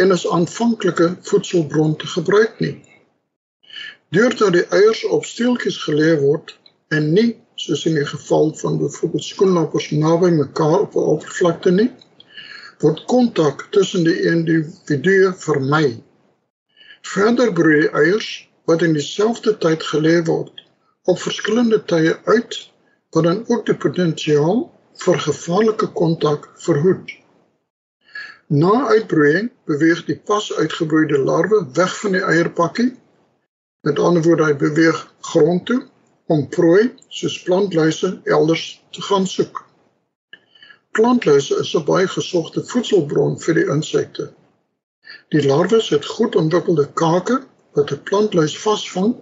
en 0.00 0.14
as 0.16 0.26
aanvanklike 0.28 1.08
voedselbron 1.28 1.96
te 1.96 2.06
gebruik 2.06 2.58
nie. 2.64 2.74
Deurdat 4.16 4.56
die 4.56 4.66
eiers 4.74 5.04
op 5.16 5.24
steeltjies 5.28 5.78
gelê 5.84 6.14
word 6.20 6.56
en 6.96 7.12
nie 7.14 7.28
soos 7.60 7.84
in 7.86 7.98
die 7.98 8.06
geval 8.08 8.54
van 8.60 8.78
byvoorbeeld 8.80 9.26
skoenlappers 9.26 9.90
naby 10.04 10.30
mekaar 10.36 10.78
op 10.86 10.96
'n 10.96 11.10
oppervlakte 11.14 11.70
nie, 11.70 11.90
word 12.80 13.04
kontak 13.12 13.66
tussen 13.76 14.04
die 14.08 14.16
individue 14.32 15.32
vermy. 15.44 16.00
Verder 17.12 17.52
broei 17.52 17.80
die 17.84 17.92
eiers 18.02 18.30
wat 18.64 18.82
in 18.82 18.96
dieselfde 18.96 19.56
tyd 19.58 19.84
gelê 19.92 20.16
word 20.24 20.64
op 21.04 21.18
verskillende 21.20 21.84
tye 21.92 22.16
uit 22.24 22.58
wat 23.10 23.24
dan 23.24 23.44
ook 23.48 23.66
die 23.66 23.76
potensiaal 23.84 24.60
vir 25.04 25.18
gevaarlike 25.28 25.86
kontak 26.02 26.48
verhoed. 26.66 27.19
Na 28.50 28.88
uitbroeiing 28.90 29.52
beweeg 29.70 30.00
die 30.08 30.16
pas 30.26 30.48
uitgebroeide 30.52 31.18
larwe 31.22 31.58
weg 31.72 31.92
van 32.00 32.16
die 32.16 32.22
eierpakkie. 32.32 32.88
Met 33.86 33.98
ander 34.02 34.22
woorde, 34.22 34.48
hy 34.48 34.54
beweeg 34.58 35.02
grond 35.28 35.66
toe 35.68 35.76
om 36.34 36.48
prooi 36.48 36.88
soos 37.14 37.36
plantluise 37.46 38.08
elders 38.24 38.64
te 38.90 39.04
gaan 39.06 39.28
soek. 39.30 39.60
Plantluise 40.98 41.60
is 41.62 41.70
'n 41.78 41.84
baie 41.86 42.08
gesogte 42.10 42.64
voedselbron 42.72 43.38
vir 43.44 43.54
die 43.54 43.66
insekte. 43.74 44.26
Die 45.30 45.46
larwes 45.46 45.90
het 45.94 46.06
goed 46.06 46.34
ontwikkelde 46.40 46.86
kake 47.02 47.36
wat 47.78 47.92
'n 47.94 48.02
plantluis 48.10 48.56
vasvang 48.64 49.14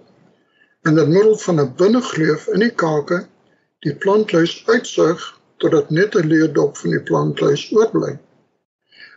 en 0.89 0.97
in 0.97 1.13
middel 1.13 1.37
van 1.37 1.61
'n 1.61 1.75
binnengleuf 1.83 2.47
in 2.47 2.65
die 2.65 2.73
kake 2.85 3.27
die 3.85 3.93
plantluis 3.95 4.63
uitsuig 4.65 5.21
totdat 5.57 5.89
net 5.89 6.15
'n 6.15 6.27
leerdop 6.33 6.77
van 6.77 6.97
die 6.97 7.03
plantluis 7.11 7.67
oorbly. 7.77 8.17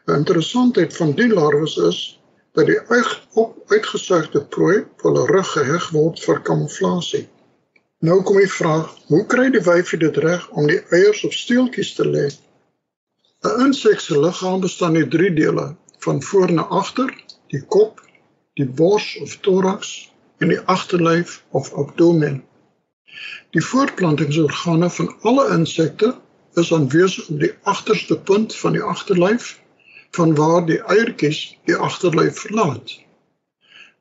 'n 0.07 0.15
Interessantheid 0.15 0.97
van 0.97 1.13
die 1.13 1.29
larwes 1.29 1.77
is 1.77 2.21
dat 2.53 2.67
die 2.67 2.81
uit 2.81 3.21
op 3.33 3.59
uitgesuigde 3.67 4.45
prooi 4.45 4.79
op 4.79 5.03
hulle 5.07 5.27
rug 5.27 5.53
geheg 5.53 5.91
word 5.91 6.21
vir 6.25 6.41
kamouflasie. 6.49 7.29
Nou 8.03 8.23
kom 8.23 8.37
die 8.37 8.51
vraag, 8.51 8.89
hoe 9.07 9.23
kry 9.27 9.47
die 9.55 9.63
wyfie 9.63 9.99
dit 9.99 10.17
reg 10.25 10.49
om 10.51 10.67
die 10.67 10.81
eiers 10.91 11.23
op 11.25 11.33
steeltjies 11.33 11.95
te 11.95 12.09
lê? 12.09 12.25
'n 13.47 13.67
Insek 13.67 14.01
se 14.01 14.19
liggaam 14.19 14.61
bestaan 14.61 14.97
uit 14.97 15.11
3 15.11 15.33
dele, 15.39 15.77
van 15.99 16.23
voor 16.23 16.53
na 16.53 16.63
agter, 16.63 17.15
die 17.55 17.63
kop, 17.63 18.03
die 18.59 18.67
bors 18.67 19.19
of 19.23 19.39
thorax 19.47 20.13
en 20.39 20.49
die 20.49 20.61
agterlyf 20.61 21.45
of 21.51 21.73
abdomen. 21.75 22.43
Die 23.51 23.65
voortplantingsorgane 23.65 24.91
van 24.91 25.15
alle 25.23 25.49
insekte 25.55 26.15
is 26.55 26.73
aanwesig 26.75 27.29
op 27.29 27.39
die 27.41 27.55
agterste 27.63 28.19
punt 28.19 28.57
van 28.57 28.73
die 28.73 28.83
agterlyf 28.83 29.62
van 30.17 30.35
waar 30.35 30.67
die 30.67 30.81
eiertjies 30.95 31.41
die 31.69 31.77
agterlyf 31.77 32.39
verlaat. 32.45 32.97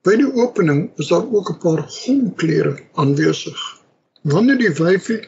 By 0.04 0.16
die 0.18 0.32
opening 0.44 0.92
is 0.98 1.12
daar 1.14 1.28
ook 1.28 1.50
'n 1.52 1.60
paar 1.64 1.84
gomklere 1.88 2.80
aanwesig. 2.94 3.60
Wanneer 4.22 4.58
die 4.58 4.76
wyfie 4.84 5.22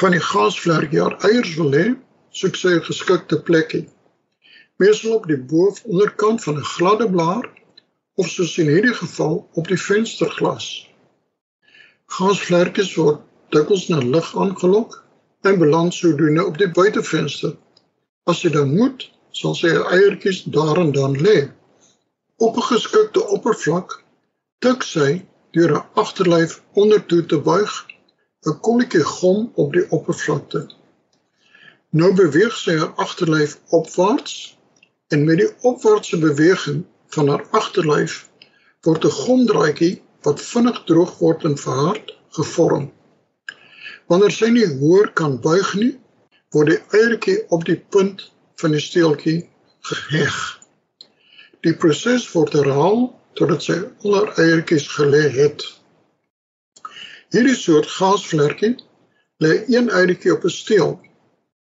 van 0.00 0.10
die 0.10 0.24
gasvlerk 0.30 0.92
haar 0.92 1.16
eiers 1.30 1.54
wil 1.54 1.72
hê, 1.72 1.86
soek 2.30 2.56
sy 2.56 2.68
'n 2.76 2.88
geskikte 2.90 3.42
plekkie 3.42 3.86
meestal 4.78 5.16
op 5.18 5.26
die 5.26 5.38
bo-onderkant 5.50 6.42
van 6.42 6.56
'n 6.56 6.70
gladde 6.74 7.10
blaar 7.10 7.46
of 8.14 8.28
soos 8.28 8.58
in 8.58 8.68
hierdie 8.68 8.94
geval 8.94 9.48
op 9.52 9.68
die 9.68 9.80
vensterglas. 9.80 10.66
Gasvlekkies 12.06 12.94
word 12.94 13.20
dikwels 13.54 13.88
na 13.88 13.98
lig 13.98 14.28
aangelok 14.36 15.04
en 15.42 15.58
beland 15.58 15.94
sodoende 15.94 16.44
op 16.46 16.58
die 16.58 16.70
buitevenster. 16.70 17.56
As 18.24 18.42
jy 18.42 18.50
dan 18.50 18.74
moet, 18.74 19.10
sal 19.32 19.54
sy 19.54 19.68
eiertjies 19.68 20.42
daar 20.54 20.78
en 20.78 20.92
dan 20.92 21.16
lê. 21.26 21.50
Op 22.38 22.56
'n 22.56 22.68
geskikte 22.70 23.26
oppervlak 23.26 24.02
tik 24.58 24.82
sy 24.82 25.10
deur 25.52 25.72
'n 25.76 25.86
agterlyf 25.94 26.62
ondertoe 26.72 27.26
te 27.26 27.38
buig 27.38 27.72
'n 28.46 28.60
kolletjie 28.66 29.04
gom 29.04 29.52
op 29.54 29.72
die 29.72 29.86
oppervlakte. 29.90 30.68
Nou 31.90 32.14
beweeg 32.14 32.56
sy 32.56 32.76
haar 32.78 32.92
agterlyf 33.04 33.58
opwaarts 33.78 34.58
en 35.08 35.24
met 35.24 35.38
die 35.38 35.52
opwaartse 35.70 36.18
beweging 36.18 36.84
van 37.16 37.28
haar 37.28 37.44
agterlyf 37.50 38.28
word 38.86 39.04
'n 39.04 39.18
gomdraadjie 39.20 40.02
wat 40.26 40.40
vinnig 40.40 40.82
droog 40.84 41.18
word 41.18 41.44
en 41.44 41.56
verhard 41.58 42.14
gevorm. 42.38 42.90
Wanneer 44.06 44.30
sy 44.30 44.48
nie 44.52 44.66
hoër 44.80 45.12
kan 45.12 45.40
buig 45.40 45.74
nie, 45.74 45.94
word 46.54 46.68
die 46.72 46.82
eiertjie 47.00 47.38
op 47.48 47.64
die 47.64 47.80
punt 47.94 48.30
van 48.60 48.74
die 48.74 48.80
steeltjie 48.82 49.48
geheg. 49.90 50.36
Die 51.66 51.74
proses 51.74 52.26
word 52.32 52.52
herhaal 52.58 53.08
totdat 53.38 53.62
sy 53.66 53.76
al 54.04 54.16
haar 54.18 54.30
eiertjies 54.42 54.86
gelê 54.94 55.24
het. 55.34 55.64
Hierdie 57.34 57.56
soort 57.58 57.88
gaasvlekkie 57.98 58.74
lê 59.44 59.52
een 59.70 59.90
eiertjie 59.90 60.32
op 60.34 60.44
'n 60.44 60.54
steel. 60.54 61.00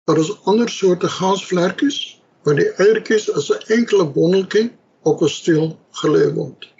Daar 0.06 0.18
is 0.18 0.32
ander 0.44 0.68
soorte 0.68 1.08
gaasvlekkies 1.08 1.98
waar 2.42 2.56
die 2.56 2.72
eiertjies 2.84 3.32
as 3.32 3.50
'n 3.50 3.62
enkele 3.78 4.06
bondeltjie 4.06 4.70
op 5.02 5.22
'n 5.22 5.28
steel 5.28 5.78
gelê 6.00 6.32
word. 6.34 6.72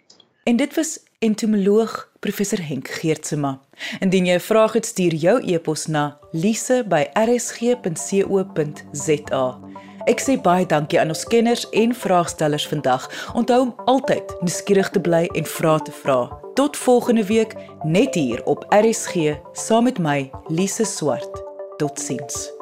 En 0.45 0.57
dit 0.57 0.75
was 0.75 0.99
entomoloog 1.19 2.11
professor 2.21 2.67
Henk 2.67 2.89
Geertsema. 2.89 3.61
Indien 4.01 4.27
jy 4.27 4.35
'n 4.35 4.41
vraag 4.41 4.73
het, 4.73 4.87
stuur 4.87 5.15
jou 5.15 5.43
e-pos 5.53 5.87
na 5.87 6.19
lise@rsg.co.za. 6.33 6.99
Ek 10.09 10.23
sê 10.25 10.39
baie 10.41 10.65
dankie 10.65 10.97
aan 11.01 11.13
ons 11.13 11.25
kenners 11.29 11.67
en 11.77 11.93
vraagstellers 11.93 12.65
vandag. 12.71 13.05
Onthou 13.37 13.61
om 13.67 13.75
altyd 13.93 14.33
nuuskierig 14.41 14.89
te 14.95 15.03
bly 15.05 15.27
en 15.37 15.49
vrae 15.57 15.85
te 15.85 15.93
vra. 16.01 16.21
Tot 16.57 16.77
volgende 16.81 17.27
week 17.29 17.53
net 17.85 18.17
hier 18.17 18.41
op 18.49 18.65
RSG 18.73 19.37
saam 19.53 19.85
met 19.91 20.01
my 20.01 20.31
Lise 20.49 20.89
Swart. 20.89 21.45
Totsiens. 21.77 22.58